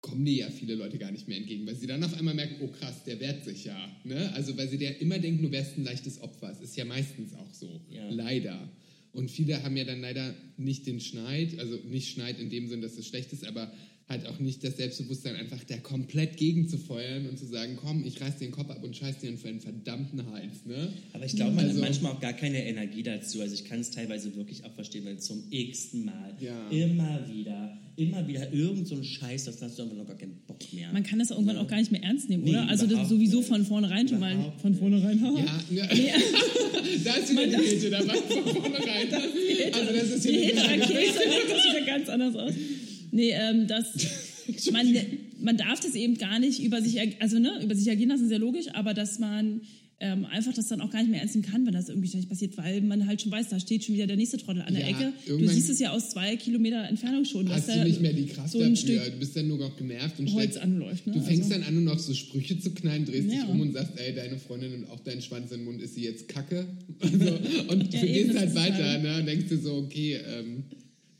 [0.00, 2.56] kommen dir ja viele Leute gar nicht mehr entgegen, weil sie dann auf einmal merken,
[2.62, 3.76] oh krass, der wehrt sich ja.
[4.04, 4.32] Ne?
[4.34, 6.50] Also weil sie ja immer denken, du wärst ein leichtes Opfer.
[6.50, 7.80] Es ist ja meistens auch so.
[7.90, 8.08] Ja.
[8.10, 8.68] Leider.
[9.12, 12.80] Und viele haben ja dann leider nicht den Schneid, also nicht Schneid in dem Sinn,
[12.80, 13.70] dass es schlecht ist, aber
[14.08, 18.38] halt auch nicht das Selbstbewusstsein, einfach da komplett gegenzufeuern und zu sagen, komm, ich reiß
[18.38, 20.92] den Kopf ab und scheiß dir für einen verdammten Hals, ne?
[21.12, 23.40] Aber ich glaube, man Also- hat manchmal auch gar keine Energie dazu.
[23.40, 26.68] Also ich kann es teilweise wirklich auch verstehen, wenn zum x-ten Mal Ja.
[26.70, 30.36] immer wieder, immer wieder irgend so ein Scheiß, das hast du einfach noch gar keinen
[30.46, 30.92] Bock mehr.
[30.92, 32.68] Man kann das irgendwann auch gar nicht mehr ernst nehmen, Nee, oder?
[32.68, 33.48] Also das sowieso nicht.
[33.48, 35.18] von vornherein schon mal von vornherein.
[35.70, 36.14] Ja, ja.
[37.04, 39.08] da ist wieder die Kälte dabei von vornherein.
[39.72, 42.52] Also das ist Die wieder Rakete sieht das wieder ganz anders aus.
[43.12, 43.86] Nee, ähm, das,
[44.72, 44.96] man,
[45.40, 48.30] man darf das eben gar nicht über sich, also ne, über sich ergehen lassen, ist
[48.32, 49.62] ja logisch, aber dass man
[50.02, 52.28] ähm, einfach das dann auch gar nicht mehr ernst nehmen kann, wenn das irgendwie ständig
[52.30, 54.82] passiert, weil man halt schon weiß, da steht schon wieder der nächste Trottel an der
[54.82, 55.12] Ja, Ecke.
[55.28, 57.48] Du siehst es ja aus zwei Kilometer Entfernung schon.
[57.50, 59.10] hast du nicht mehr die Kraft so dafür.
[59.10, 61.06] Du bist dann nur noch genervt und Holz anläuft.
[61.06, 61.12] Ne?
[61.12, 63.44] Du fängst also, dann an, nur noch so Sprüche zu knallen, drehst dich Ja.
[63.44, 66.02] um und sagst, ey, deine Freundin nimmt auch deinen Schwanz in den Mund, ist sie
[66.04, 66.66] jetzt kacke?
[67.00, 67.38] Also,
[67.68, 70.64] und Ja, du gehst halt weiter halt- ne, und denkst dir so, okay, ähm,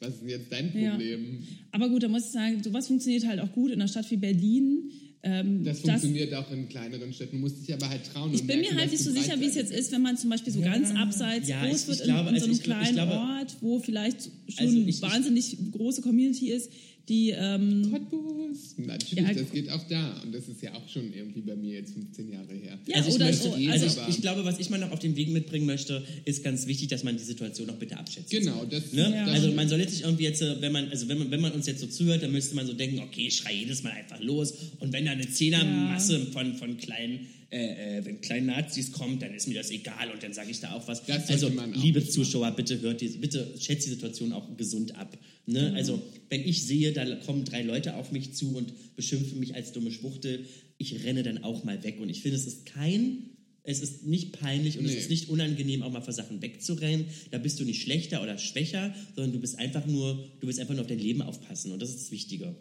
[0.00, 0.92] was ist denn jetzt dein Ja.
[0.92, 1.38] Problem?
[1.72, 4.16] Aber gut, da muss ich sagen, sowas funktioniert halt auch gut in einer Stadt wie
[4.16, 4.90] Berlin.
[5.22, 7.36] Ähm, Das funktioniert auch in kleineren Städten.
[7.36, 8.32] Du musst dich aber halt trauen.
[8.32, 10.16] Ich bin mir merken, halt dass nicht so sicher, wie es jetzt ist, wenn man
[10.16, 12.50] zum Beispiel so ganz abseits Ja, groß ich- wird ich glaube, in, in also so
[12.50, 16.00] einem ich glaub- ich kleinen glaube- Ort, wo vielleicht schon Also ich- ich- wahnsinnig große
[16.00, 16.70] Community ist,
[17.10, 18.74] die ähm, Cottbus.
[18.78, 20.20] Natürlich, Ja, das geht auch da.
[20.22, 22.78] Und das ist ja auch schon irgendwie bei mir jetzt 15 Jahre her.
[22.86, 24.92] Ja, also ich, oder möchte, so, also also- ich, ich glaube, was ich mal noch
[24.92, 28.30] auf den Weg mitbringen möchte, ist ganz wichtig, dass man die Situation noch bitte abschätzt.
[28.30, 29.10] Genau, das, Ne?
[29.12, 29.26] Ja.
[29.26, 31.40] das Also man soll jetzt nicht irgendwie jetzt, äh, wenn man, also wenn man, wenn
[31.40, 33.90] man uns jetzt so zuhört, dann müsste man so denken, okay, ich schrei jedes Mal
[33.92, 38.92] einfach los und wenn da eine Zehnermasse von, von kleinen, äh, äh, wenn kleinen Nazis
[38.92, 41.04] kommt, dann ist mir das egal und dann sage ich da auch was.
[41.04, 45.18] Das also liebe Zuschauer, bitte hört die, bitte schätzt die Situation auch gesund ab.
[45.46, 45.72] Ne?
[45.74, 49.72] Also wenn ich sehe, da kommen drei Leute auf mich zu und beschimpfen mich als
[49.72, 50.46] dumme Schwuchtel,
[50.78, 53.30] ich renne dann auch mal weg und ich finde, es ist kein
[53.62, 54.92] es ist nicht peinlich und Nee.
[54.92, 57.06] es ist nicht unangenehm, auch mal vor Sachen wegzurennen.
[57.30, 60.74] Da bist du nicht schlechter oder schwächer, sondern du bist einfach nur, du willst einfach
[60.74, 62.56] nur auf dein Leben aufpassen und das ist das Wichtige.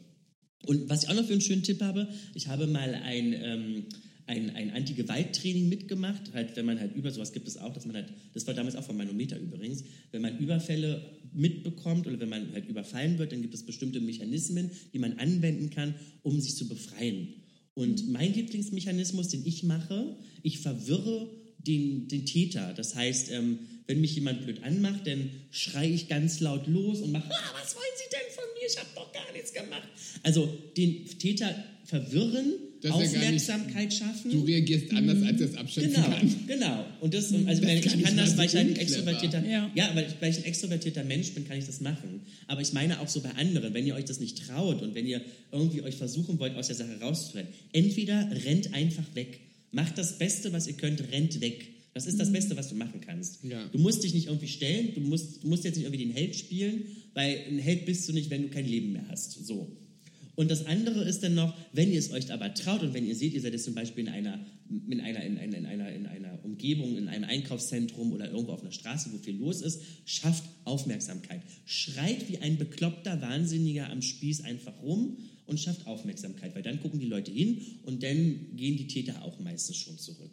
[0.66, 3.86] Und was ich auch noch für einen schönen Tipp habe, ich habe mal ein, ähm,
[4.30, 7.96] ein, ein Anti-Gewalt-Training mitgemacht, halt, wenn man halt über, sowas gibt es auch, dass man
[7.96, 12.54] halt, das war damals auch von Manometer übrigens, wenn man Überfälle mitbekommt oder wenn man
[12.54, 16.68] halt überfallen wird, dann gibt es bestimmte Mechanismen, die man anwenden kann, um sich zu
[16.68, 17.30] befreien.
[17.74, 22.74] Und mein Lieblingsmechanismus, den ich mache, ich verwirre den, den Täter.
[22.74, 23.60] Das heißt, ähm,
[23.90, 27.76] wenn mich jemand blöd anmacht, dann schreie ich ganz laut los und mache, ah, was
[27.76, 28.68] wollen Sie denn von mir?
[28.70, 29.88] Ich habe doch gar nichts gemacht.
[30.22, 34.30] Also den Täter verwirren, Das ist ja gar nicht- Aufmerksamkeit schaffen.
[34.32, 36.36] Du reagierst anders, als das abschätzen Genau, kann.
[36.48, 36.86] genau.
[37.02, 39.72] Und das, also Das ich kann das, weil ich halt ein extrovertierter, Ja.
[39.74, 42.22] ja, weil ich, weil ich ein extrovertierter Mensch bin, kann ich das machen.
[42.48, 45.08] Aber ich meine auch so bei anderen, wenn ihr euch das nicht traut und wenn
[45.08, 45.22] ihr
[45.52, 49.40] irgendwie euch versuchen wollt, aus der Sache rauszurennen, entweder rennt einfach weg.
[49.72, 51.68] Macht das Beste, was ihr könnt, rennt weg.
[52.00, 53.44] Das ist das Beste, was du machen kannst.
[53.44, 53.68] Ja.
[53.74, 56.34] Du musst dich nicht irgendwie stellen, du musst, du musst jetzt nicht irgendwie den Held
[56.34, 59.34] spielen, weil ein Held bist du nicht, wenn du kein Leben mehr hast.
[59.46, 59.76] So.
[60.36, 63.18] Und das andere ist dann noch, wenn ihr es euch aber traut und wenn ihr
[63.18, 64.40] seht, ihr seid jetzt zum Beispiel in einer,
[64.88, 68.62] in einer, in einer, in einer, in einer Umgebung, in einem Einkaufszentrum oder irgendwo auf
[68.62, 71.42] einer Straße, wo viel los ist, schafft Aufmerksamkeit.
[71.66, 77.02] Schreit wie ein bekloppter Wahnsinniger am Spieß einfach rum und schafft Aufmerksamkeit, weil dann gucken
[77.02, 80.32] die Leute hin und dann gehen die Täter auch meistens schon zurück.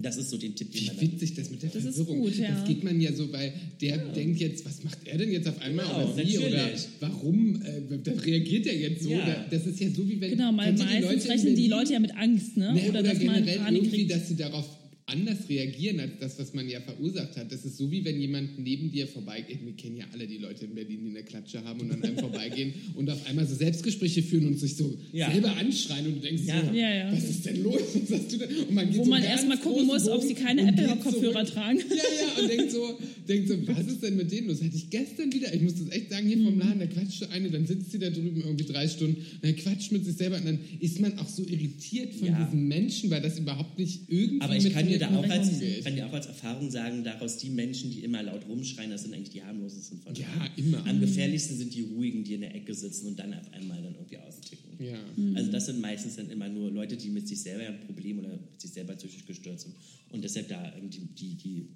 [0.00, 1.96] Das ist so den Tipp, den Wie man dann witzig das mit der Das ist
[1.96, 2.20] Verwirrung.
[2.22, 2.50] gut, ja.
[2.52, 5.60] Das geht man ja so, weil der denkt jetzt, was macht er denn jetzt auf
[5.60, 6.70] einmal Genau, oder sie oder
[7.00, 9.10] warum äh, reagiert er jetzt so?
[9.10, 9.26] Ja.
[9.26, 11.66] Da- Das ist ja so wie wenn genau, mal meistens in rechnen die?
[11.66, 12.74] Leute ja mit Angst, ne?
[12.74, 14.10] Ne, oder, oder, dass man generell Panik irgendwie, kriegt.
[14.12, 14.66] dass sie darauf
[15.08, 17.50] anders reagieren als das, was man ja verursacht hat.
[17.50, 19.58] Das ist so wie wenn jemand neben dir vorbeigeht.
[19.64, 22.18] Wir kennen ja alle die Leute in Berlin, die eine Klatsche haben und an einem
[22.18, 25.30] vorbeigehen und auf einmal so Selbstgespräche führen und sich so Ja.
[25.32, 26.64] selber anschreien und du denkst Ja.
[26.64, 27.12] so, Ja, ja.
[27.12, 27.80] was ist denn los?
[28.08, 28.48] Was hast du denn?
[28.68, 31.78] Und man geht Wo so man erstmal gucken muss, ob sie Bogen keine Apple-Kopfhörer tragen.
[31.78, 32.98] Ja, ja, und denkt so,
[33.28, 34.62] denkt so, was ist denn mit denen los?
[34.62, 36.44] Hatte ich gestern wieder, ich muss das echt sagen, hier Mhm.
[36.44, 39.42] vom Laden, da quatscht so eine, dann sitzt sie da drüben irgendwie drei Stunden, und
[39.44, 42.44] dann quatscht mit sich selber und dann ist man auch so irritiert von Ja.
[42.44, 45.48] diesen Menschen, weil das überhaupt nicht irgendwie Aber ich mit mir da auch als,
[45.84, 49.14] kann dir auch als Erfahrung sagen, daraus die Menschen, die immer laut rumschreien, das sind
[49.14, 50.52] eigentlich die harmlosesten von Ja, allen.
[50.56, 50.86] immer.
[50.86, 53.94] Am gefährlichsten sind die ruhigen, die in der Ecke sitzen und dann auf einmal dann
[53.94, 54.70] irgendwie austicken.
[54.78, 54.98] Ja.
[55.34, 58.28] Also das sind meistens dann immer nur Leute, die mit sich selber ein Problem oder
[58.28, 59.74] mit sich selber psychisch gestört sind
[60.10, 61.68] und deshalb da ähm, die, die, die,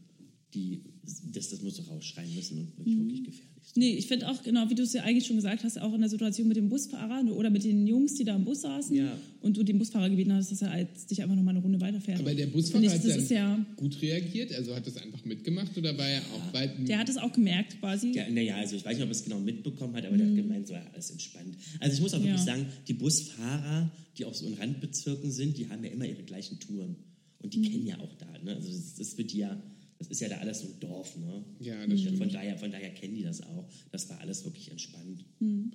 [0.54, 0.82] die
[1.32, 3.51] das, das muss so rausschreien müssen und wirklich, wirklich gefährlich.
[3.74, 6.00] Nee, ich finde auch, genau, wie du es ja eigentlich schon gesagt hast, auch in
[6.00, 8.94] der Situation mit dem Busfahrer ne, oder mit den Jungs, die da im Bus saßen
[8.94, 9.16] Ja.
[9.40, 12.20] und du dem Busfahrer gebeten hast, dass er als dich einfach nochmal eine Runde weiterfährt.
[12.20, 15.24] Aber der Busfahrer ich, hat das dann ist ja, gut reagiert, also hat das einfach
[15.24, 16.86] mitgemacht oder war er auch weit...
[16.86, 18.12] der hat es auch gemerkt quasi.
[18.12, 20.36] Ja, naja, also ich weiß nicht, ob er es genau mitbekommen hat, aber der hat
[20.36, 21.56] gemeint, so ja, alles entspannt.
[21.80, 22.38] Also ich muss auch wirklich Mhm.
[22.38, 22.44] Ja.
[22.44, 26.60] sagen, die Busfahrer, die auch so in Randbezirken sind, die haben ja immer ihre gleichen
[26.60, 26.96] Touren.
[27.42, 27.62] Und die Mhm.
[27.64, 28.26] kennen ja auch da.
[28.44, 28.54] Ne?
[28.54, 29.60] Also das, das wird ja,
[30.02, 31.16] das ist ja da alles so ein Dorf.
[31.16, 31.44] Ne?
[31.60, 32.18] Ja, das stimmt.
[32.18, 33.68] Von daher, von daher kennen die das auch.
[33.90, 35.24] Das war alles wirklich entspannt.
[35.40, 35.72] Mhm.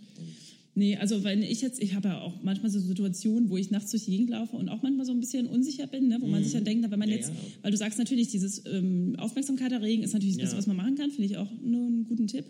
[0.75, 3.89] Nee, also wenn ich jetzt, ich habe ja auch manchmal so Situationen, wo ich nachts
[3.89, 6.43] durch die Gegend laufe und auch manchmal so ein bisschen unsicher bin, ne, wo man
[6.43, 7.35] sich dann denkt, wenn man Ja, jetzt, ja.
[7.63, 10.59] weil du sagst natürlich, dieses ähm, Aufmerksamkeit erregen ist natürlich das Beste, Ja.
[10.59, 12.45] was man machen kann, finde ich auch nur einen guten Tipp.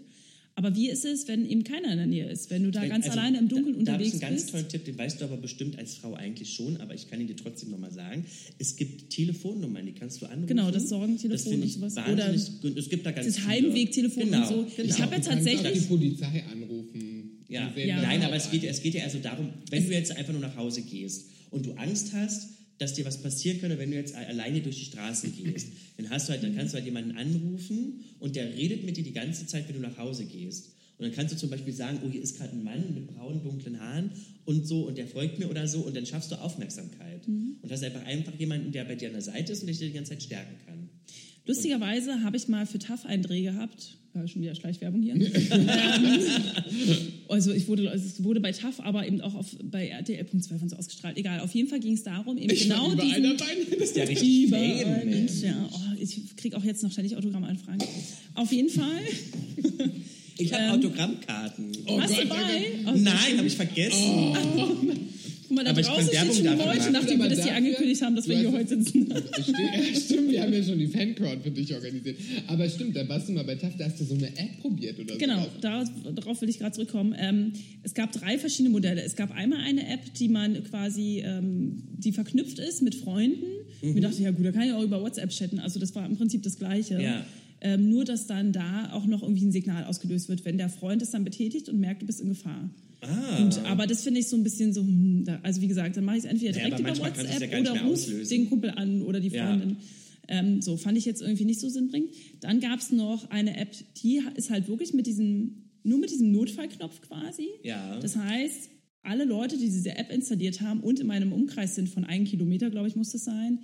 [0.60, 3.06] Aber wie ist es, wenn eben keiner in der Nähe ist, wenn du da ganz
[3.06, 4.52] Also, alleine im Dunkeln da, da habe ich unterwegs einen ganz bist?
[4.54, 7.28] tollen Tipp, den weißt du aber bestimmt als Frau eigentlich schon, aber ich kann ihn
[7.28, 8.26] dir trotzdem nochmal sagen.
[8.58, 10.48] Es gibt Telefonnummern, die kannst du anrufen.
[10.48, 12.52] Genau, das Sorgentelefon das und sowas.
[12.60, 12.76] Gut.
[12.76, 13.48] es gibt da ganz Das viele.
[13.50, 14.76] Heimwegtelefon genau, und so.
[14.76, 14.90] Genau.
[14.90, 17.44] Ich habe ja auch die tatsächlich, Polizei anrufen.
[17.50, 18.02] Ja, Ja.
[18.02, 20.56] nein, aber es geht, es geht ja also darum, wenn du jetzt einfach nur nach
[20.58, 24.62] Hause gehst und du Angst hast, dass dir was passieren könnte, wenn du jetzt alleine
[24.62, 28.36] durch die Straße gehst, dann hast du halt, dann kannst du halt jemanden anrufen und
[28.36, 30.74] der redet mit dir die ganze Zeit, wenn du nach Hause gehst.
[30.98, 33.44] Und dann kannst du zum Beispiel sagen, oh, hier ist gerade ein Mann mit braunen,
[33.44, 34.12] dunklen Haaren
[34.46, 37.28] und so und der folgt mir oder so und dann schaffst du Aufmerksamkeit.
[37.62, 39.88] Und hast einfach einfach jemanden, der bei dir an der Seite ist und der dich
[39.88, 40.90] die ganze Zeit stärken kann.
[41.48, 43.98] Lustigerweise habe ich mal für TAF einen Dreh gehabt.
[44.16, 45.14] Ja, schon wieder Schleichwerbung hier.
[45.16, 46.20] ähm,
[47.30, 50.70] also ich wurde, also es wurde bei TAF, aber eben auch auf, bei RTL.12 und
[50.70, 51.18] so ausgestrahlt.
[51.18, 53.24] Egal, auf jeden Fall ging es darum, eben Ich genau diesen...
[53.24, 53.46] dabei.
[53.72, 55.06] Das ist ja richtig Fame.
[55.10, 55.70] Mensch, ja.
[55.72, 57.84] Oh, ich kriege auch jetzt noch ständig Autogrammanfragen.
[58.36, 59.02] Auf jeden Fall.
[60.40, 61.72] Ich habe Ähm, Autogrammkarten.
[61.88, 62.38] Oh Hast du Gott, bei?
[62.38, 63.00] danke.
[63.00, 65.07] Oh, Nein, habe ich vergessen.
[65.48, 66.92] Guck mal, da Aber draußen stehen schon Leute, machen.
[66.94, 69.08] nachdem wir Aber das hier angekündigt haben, dass wir hier heute sitzen.
[69.42, 72.18] Stimmt, ja, stimmt, wir haben ja schon die Fancrowd für dich organisiert.
[72.48, 75.00] Aber stimmt, da warst du mal bei TAF, da hast du so eine App probiert
[75.00, 75.20] oder so.
[75.20, 77.16] Genau, darauf, darauf will ich gerade zurückkommen.
[77.18, 79.02] Ähm, es gab drei verschiedene Modelle.
[79.04, 83.44] Es gab einmal eine App, die man quasi, ähm, die verknüpft ist mit Freunden.
[83.82, 83.98] Und Mhm.
[83.98, 85.60] ich dachte, ja gut, da kann ich auch über WhatsApp chatten.
[85.60, 87.00] Also das war im Prinzip das Gleiche.
[87.02, 87.26] Ja.
[87.62, 91.02] Ähm, nur, dass dann da auch noch irgendwie ein Signal ausgelöst wird, wenn der Freund
[91.02, 92.70] es dann betätigt und merkt, du bist in Gefahr.
[93.02, 93.42] Ah.
[93.42, 96.18] Und, aber das finde ich so ein bisschen so, hm, also wie gesagt, dann mache
[96.18, 99.20] ich es entweder Ja, direkt aber über WhatsApp ja oder ruf den Kumpel an oder
[99.20, 99.48] die Ja.
[99.48, 99.78] Freundin.
[100.28, 102.12] Ähm, so fand ich jetzt irgendwie nicht so sinnbringend.
[102.42, 103.72] Dann gab es noch eine App,
[104.04, 107.48] die ist halt wirklich mit diesem, nur mit diesem Notfallknopf quasi.
[107.64, 108.00] Ja.
[108.00, 108.70] Das heißt,
[109.04, 112.70] alle Leute, die diese App installiert haben und in meinem Umkreis sind von einem Kilometer,
[112.70, 113.60] glaube ich, muss das sein,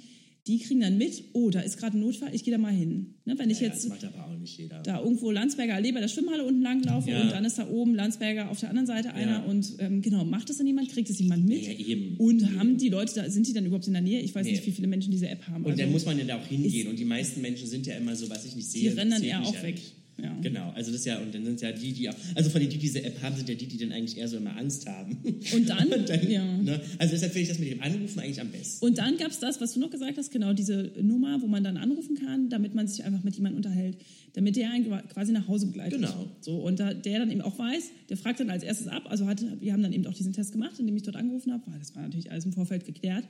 [0.46, 3.14] die kriegen dann mit, oh, da ist gerade ein Notfall, ich gehe da mal hin.
[3.24, 4.82] Ne, wenn ich ja, jetzt das macht aber auch nicht jeder.
[4.82, 7.22] da irgendwo Landsberger Allee bei der Schwimmhalle unten langlaufe Ja.
[7.22, 9.44] und dann ist da oben Landsberger auf der anderen Seite einer Ja.
[9.46, 11.62] und ähm, genau, macht das dann jemand, kriegt es jemand mit?
[11.66, 12.18] Ja, eben.
[12.18, 14.20] Und haben die Leute da, sind die dann überhaupt in der Nähe?
[14.20, 14.52] Ich weiß Nee.
[14.52, 15.64] nicht, wie viele Menschen diese App haben.
[15.64, 16.90] Und dann Also, muss man ja da auch hingehen.
[16.90, 18.82] Und die meisten Menschen sind ja immer so, was ich nicht sehe.
[18.92, 19.76] Die rennen dann eher auch ja weg.
[19.76, 19.94] nicht.
[20.24, 20.34] Ja.
[20.42, 22.78] Genau, also das ist ja, und dann sind ja die, die, also von denen, die
[22.78, 25.18] diese App haben, sind ja die, die dann eigentlich eher so immer Angst haben.
[25.54, 26.46] Und dann, dann ja.
[26.46, 26.80] ne?
[26.98, 28.86] Also deshalb finde ich das mit dem Anrufen eigentlich am besten.
[28.86, 31.62] Und dann gab es das, was du noch gesagt hast, genau diese Nummer, wo man
[31.64, 33.98] dann anrufen kann, damit man sich einfach mit jemandem unterhält,
[34.32, 36.00] damit der einen quasi nach Hause begleitet.
[36.00, 36.28] Genau.
[36.40, 39.04] So, und da, der dann eben auch weiß, der fragt dann als erstes ab.
[39.10, 41.64] Also hat, wir haben dann eben auch diesen Test gemacht, indem ich dort angerufen habe,
[41.68, 43.26] weil das war natürlich alles im Vorfeld geklärt.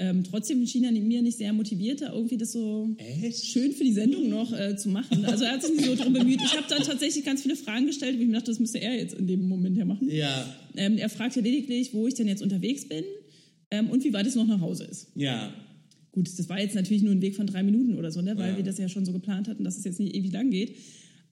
[0.00, 3.44] Ähm, trotzdem schien er mir nicht sehr motiviert, da irgendwie das so Echt?
[3.46, 5.24] schön für die Sendung noch äh, zu machen.
[5.24, 6.40] Also er hat sich nicht so darum bemüht.
[6.40, 8.96] Ich habe dann tatsächlich ganz viele Fragen gestellt, wo ich mir dachte, das müsste er
[8.96, 10.08] jetzt in dem Moment ja machen.
[10.08, 10.46] Ja,
[10.76, 13.02] Ähm, er fragte lediglich, wo ich denn jetzt unterwegs bin
[13.72, 15.08] ähm, und wie weit es noch nach Hause ist.
[15.16, 15.52] ja.
[16.10, 18.36] Gut, das war jetzt natürlich nur ein Weg von drei Minuten oder so, ne?
[18.38, 18.56] weil Ja.
[18.56, 20.74] wir das ja schon so geplant hatten, dass es jetzt nicht ewig lang geht.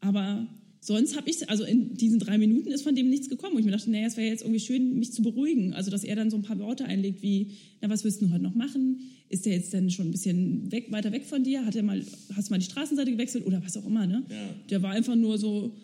[0.00, 0.46] Aber
[0.80, 3.54] sonst habe ich, also in diesen drei Minuten ist von dem nichts gekommen.
[3.54, 5.72] Wo ich mir dachte, naja, es wäre jetzt irgendwie schön, mich zu beruhigen.
[5.74, 8.42] Also, dass er dann so ein paar Worte einlegt wie, na, was willst du heute
[8.42, 9.00] noch machen?
[9.28, 11.66] Ist der jetzt dann schon ein bisschen weg, weiter weg von dir?
[11.66, 12.02] Hat er mal,
[12.34, 14.24] hast du mal die Straßenseite gewechselt oder was auch immer, ne?
[14.28, 14.54] Ja.
[14.70, 15.74] Der war einfach nur so,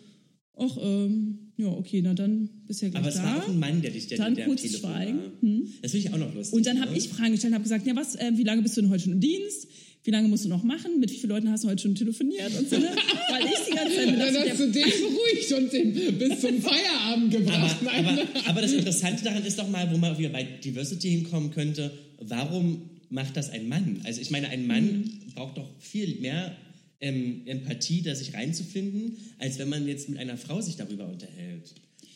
[0.57, 3.23] ach, ähm, ja, okay, na dann bist du ja gleich Aber es da.
[3.23, 5.17] war auch ein Mann, der dich der, Dann der am kurzes Telefon Schweigen.
[5.19, 5.41] war.
[5.41, 5.67] Hm.
[5.81, 6.57] Das finde ich auch noch lustig.
[6.57, 6.97] Und dann habe ne?
[6.97, 9.03] ich Fragen gestellt und habe gesagt, ja was, äh, wie lange bist du denn heute
[9.03, 9.67] schon im Dienst?
[10.05, 10.99] Wie lange musst du noch machen?
[10.99, 12.51] Mit wie vielen Leuten hast du heute schon telefoniert?
[12.59, 12.89] Und so, ne?
[13.29, 16.61] Weil ich die ganze Zeit mir Dann hast du den beruhigt und den bis zum
[16.61, 17.77] Feierabend gebracht.
[17.81, 21.51] Aber, aber, aber das Interessante daran ist doch mal, wo man wieder bei Diversity hinkommen
[21.51, 24.01] könnte, warum macht das ein Mann?
[24.03, 25.11] Also ich meine, ein Mann Mhm.
[25.35, 26.53] braucht doch viel mehr
[26.99, 31.73] ähm, Empathie, da sich reinzufinden, als wenn man jetzt mit einer Frau sich darüber unterhält.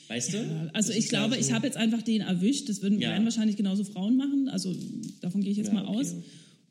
[0.09, 0.69] Weißt du?
[0.73, 2.67] also Das ich ja glaube, so- ich habe jetzt einfach den erwischt.
[2.69, 3.21] Das würden Ja.
[3.23, 4.47] wahrscheinlich genauso Frauen machen.
[4.49, 4.73] Also
[5.21, 5.97] davon gehe ich jetzt Ja, mal okay.
[5.99, 6.15] aus.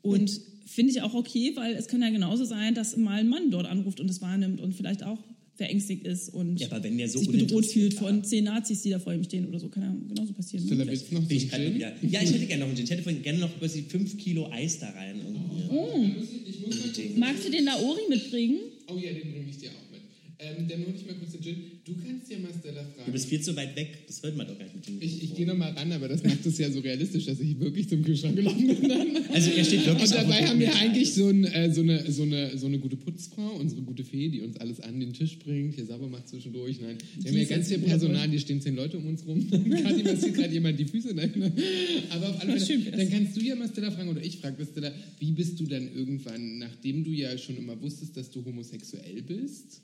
[0.09, 3.51] Und finde ich auch okay, weil es kann ja genauso sein, dass mal ein Mann
[3.51, 5.19] dort anruft und es wahrnimmt und vielleicht auch
[5.55, 8.91] verängstigt ist und Ja, aber wenn der so sich bedroht fühlt von zehn Nazis, die
[8.91, 10.65] da vor ihm stehen oder so, kann ja genauso passieren.
[10.67, 10.85] Ne?
[10.85, 11.93] du noch ich wieder.
[12.03, 12.85] Ja, ich hätte gerne noch einen Gin.
[12.85, 15.19] Ich hätte vorhin gerne noch über die 5 Kilo Eis da rein.
[15.19, 16.15] Irgendwie.
[16.47, 18.59] Ich muss mal kurz, Magst du den Laori mitbringen?
[18.87, 19.86] oh ja, den bringe ich dir auch.
[20.39, 21.55] Ähm, dann hole ich mal kurz den Gin.
[21.83, 23.11] Du kannst ja mal Stella Du fragen.
[23.11, 24.05] bist viel zu weit weg.
[24.05, 26.23] Das hört man doch gar nicht mit dem Ich, ich gehe nochmal ran, aber das
[26.23, 28.87] macht es ja so realistisch, dass ich wirklich zum Kühlschrank gelaufen bin.
[28.87, 29.17] Dann.
[29.33, 32.21] Also er steht wirklich Und dabei haben wir eigentlich so, ein, äh, so, eine, so,
[32.21, 35.73] eine, so eine gute Putzfrau, unsere gute Fee, die uns alles an den Tisch bringt,
[35.73, 36.79] hier sauber macht zwischendurch.
[36.81, 39.49] Nein, wir haben ja ganz viel Personal, hier stehen zehn Leute um uns rum.
[39.49, 41.15] Kathi massiert gerade jemand die Füße.
[41.15, 41.51] Nein, ne?
[42.11, 44.69] Aber auf alle Fälle, dann kannst du ja mal Stella fragen, oder ich frage das
[44.69, 49.23] Stella, wie bist du dann irgendwann, nachdem du ja schon immer wusstest, dass du homosexuell
[49.23, 49.81] bist,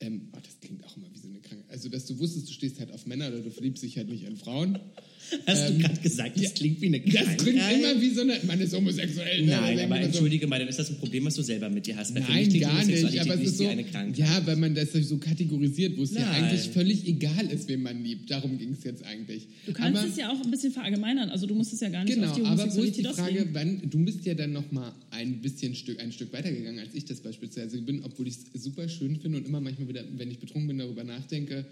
[0.00, 1.70] Ähm, oh, das klingt auch immer wie so eine Krankheit.
[1.70, 4.24] Also, dass du wusstest, du stehst halt auf Männer oder du verliebst dich halt nicht
[4.24, 4.78] in Frauen.
[5.46, 6.50] Hast Ähm, du gerade gesagt, das ja.
[6.50, 7.26] klingt wie eine Krankheit?
[7.38, 8.38] Das klingt immer wie so eine.
[8.46, 9.42] Man ist homosexuell.
[9.44, 9.50] ne?
[9.52, 11.86] Nein, aber man so, entschuldige mal, dann ist das ein Problem, was du selber mit
[11.86, 12.14] dir hast.
[12.14, 13.04] Weil für mich Nein, gar nicht.
[13.20, 14.18] Aber es nicht ist so, wie eine Krankheit.
[14.18, 18.02] ja, weil man das so kategorisiert, wo es ja eigentlich völlig egal ist, wen man
[18.04, 18.30] liebt.
[18.30, 19.46] Darum ging es jetzt eigentlich.
[19.66, 21.28] Du kannst aber, es ja auch ein bisschen verallgemeinern.
[21.30, 23.46] Also du musst es ja gar nicht Genau, auf die aber wo ist die Frage,
[23.52, 27.04] wann, du bist ja dann noch mal ein bisschen Stück, ein Stück weitergegangen, als ich
[27.04, 30.38] das beispielsweise bin, obwohl ich es super schön finde und immer manchmal wieder, wenn ich
[30.38, 31.64] betrunken bin, darüber nachdenke,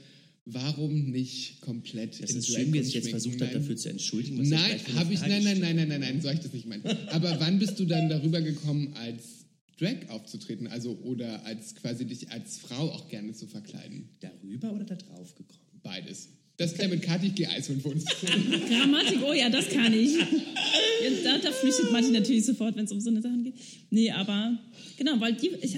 [0.46, 3.52] warum nicht komplett Das in ist Drag schön, wie er und sich jetzt versucht hat,
[3.52, 3.54] Nein.
[3.54, 4.38] dafür zu entschuldigen.
[4.38, 6.64] was Nein, habe ich, nein, nein, nein, nein, nein, nein, so habe ich das nicht
[6.64, 6.84] gemeint.
[7.12, 9.46] Aber wann bist du dann darüber gekommen, als
[9.78, 14.08] Drag aufzutreten, also oder als quasi dich als Frau auch gerne zu verkleiden?
[14.20, 15.60] Darüber oder da drauf gekommen?
[15.82, 16.28] Beides.
[16.56, 18.04] Das klärt mit Kathi, ich gehe Eis holen für uns.
[18.68, 20.14] Grammatik, oh ja, das kann ich.
[20.14, 23.54] Ja, da, da flüchtet Martin natürlich sofort, wenn es um so eine Sachen geht.
[23.90, 24.56] Nee, aber
[24.96, 25.50] genau, weil die.
[25.62, 25.76] Ich,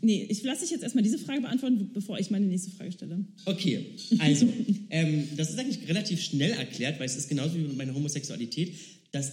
[0.00, 3.24] nee, ich lasse dich jetzt erstmal diese Frage beantworten, bevor ich meine nächste Frage stelle.
[3.44, 3.86] Okay,
[4.18, 4.46] also,
[4.90, 8.74] ähm, das ist eigentlich relativ schnell erklärt, weil es ist genauso wie mit meiner Homosexualität.
[9.12, 9.32] Das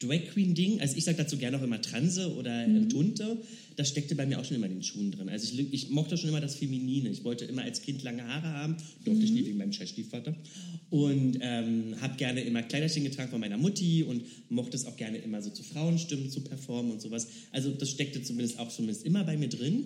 [0.00, 3.36] Drag Queen Ding, also ich sage dazu gerne auch immer Transe oder äh, Tunte,
[3.80, 5.30] das steckte bei mir auch schon immer in den Schuhen drin.
[5.30, 7.08] Also ich, ich mochte schon immer das Feminine.
[7.08, 8.76] Ich wollte immer als Kind lange Haare haben,
[9.06, 10.36] durfte ich nie wegen meinem scheiß Stiefvater.
[10.90, 15.16] Und ähm, habe gerne immer Kleiderchen getragen von meiner Mutti und mochte es auch gerne
[15.16, 17.28] immer so zu Frauenstimmen zu performen und sowas.
[17.52, 19.84] Also das steckte zumindest auch zumindest immer bei mir drin.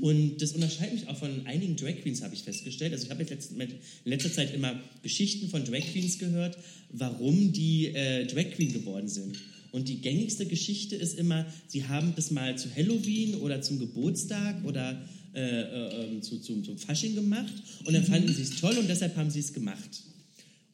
[0.00, 2.94] Und das unterscheidet mich auch von einigen Drag Queens, habe ich festgestellt.
[2.94, 3.68] Also ich habe jetzt in
[4.06, 6.56] letzter Zeit immer Geschichten von Drag Queens gehört,
[6.90, 9.36] warum die äh, Drag Queen geworden sind.
[9.74, 14.64] Und die gängigste Geschichte ist immer, sie haben das mal zu Halloween oder zum Geburtstag
[14.64, 15.02] oder
[15.34, 17.52] äh, äh, ähm, zu, zum, zum Fasching gemacht
[17.84, 20.04] und dann fanden sie es toll und deshalb haben sie es gemacht.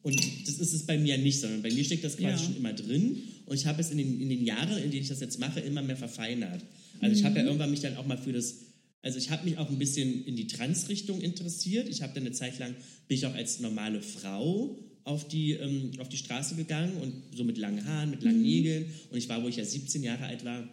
[0.03, 2.37] Und das ist es bei mir nicht, sondern bei mir steckt das quasi Ja.
[2.37, 5.09] schon immer drin und ich habe es in den, in den Jahren, in denen ich
[5.09, 6.61] das jetzt mache, immer mehr verfeinert.
[6.99, 8.57] Also ich habe ja irgendwann mich dann auch mal für das,
[9.01, 11.89] also ich habe mich auch ein bisschen in die Trans-Richtung interessiert.
[11.89, 12.75] Ich habe dann eine Zeit lang,
[13.07, 17.43] bin ich auch als normale Frau auf die, ähm, auf die Straße gegangen und so
[17.43, 20.45] mit langen Haaren, mit langen Nägeln und ich war, wo ich ja 17 Jahre alt
[20.45, 20.67] war,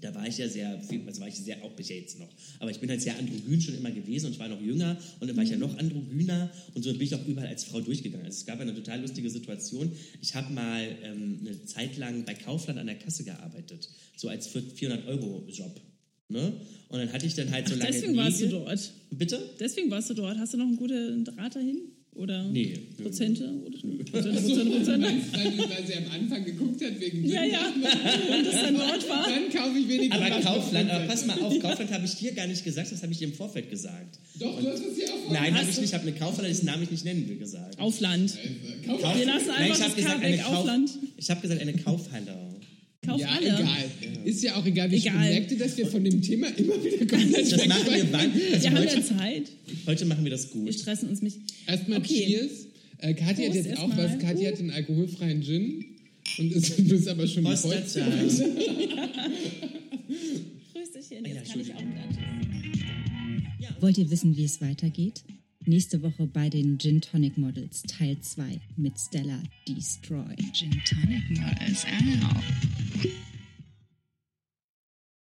[0.00, 2.28] da war ich ja sehr, also war ich sehr, auch bis jetzt noch,
[2.58, 5.28] aber ich bin halt sehr androgyn schon immer gewesen und ich war noch jünger und
[5.28, 8.26] dann war ich ja noch androgyner und so bin ich auch überall als Frau durchgegangen.
[8.26, 9.90] Also es gab eine total lustige Situation.
[10.20, 14.54] Ich habe mal ähm, eine Zeit lang bei Kaufland an der Kasse gearbeitet, so als
[14.54, 15.80] 400-Euro-Job.
[16.28, 16.52] Ne?
[16.88, 18.60] Und dann hatte ich dann halt so Ach, lange deswegen warst du Nägel.
[18.60, 18.92] dort.
[19.10, 19.50] Bitte?
[19.60, 20.38] Deswegen warst du dort.
[20.38, 21.95] Hast du noch einen guten Draht dahin?
[22.18, 22.78] Oder Nee.
[23.02, 23.44] Prozente?
[23.66, 24.98] Oder Prozente, Prozente, Du Prozente?
[24.98, 27.66] meinst, weil, weil sie am Anfang geguckt hat wegen Ja, ja.
[27.76, 29.28] Und das dann dort war.
[29.28, 32.46] Dann kaufe ich wenigstens Aber Kaufland, aber pass mal auf, Kaufland habe ich dir gar
[32.46, 34.18] nicht gesagt, das habe ich dir im Vorfeld gesagt.
[34.40, 36.48] Doch, du hast es ja auch vorher Nein, habe ich nicht, ich habe eine Kaufland,
[36.48, 37.78] dessen Namen ich nicht nennen will, gesagt.
[37.78, 38.36] Aufland.
[38.86, 40.90] Kauf Kauf- Wir lassen Nein, einfach ich habe das gesagt, K weg, Kauf, Aufland.
[41.18, 42.36] Ich habe gesagt, eine Kaufhalle.
[43.04, 43.46] Kauf ja, alle.
[43.46, 43.66] egal.
[44.26, 45.12] Ist ja auch egal, wie Egal.
[45.12, 48.30] schön merkte, dass wir von dem Thema immer wieder komplett Das machen wir wann?
[48.52, 49.42] Also Wir haben heute, ja Zeit.
[49.86, 50.74] heute machen wir das Wir gut.
[50.74, 51.38] stressen uns nicht.
[51.66, 52.26] Erstmal Okay.
[52.26, 52.50] Cheers.
[52.98, 54.18] Äh, Kathi hat jetzt auch was.
[54.18, 55.84] Kathi hat den alkoholfreien Gin.
[56.38, 58.00] Und ist, du bist aber schon die Prost vollste.
[58.00, 58.42] dazu.
[60.72, 61.96] Grüßchen, Ja, jetzt kann ich auch mit.
[63.80, 65.22] Wollt ihr wissen, wie es weitergeht?
[65.66, 70.34] Nächste Woche bei den Gin Tonic Models Teil 2 mit Stella Destroy.
[70.52, 71.84] Gin Tonic Models.
[71.84, 72.85] Ow.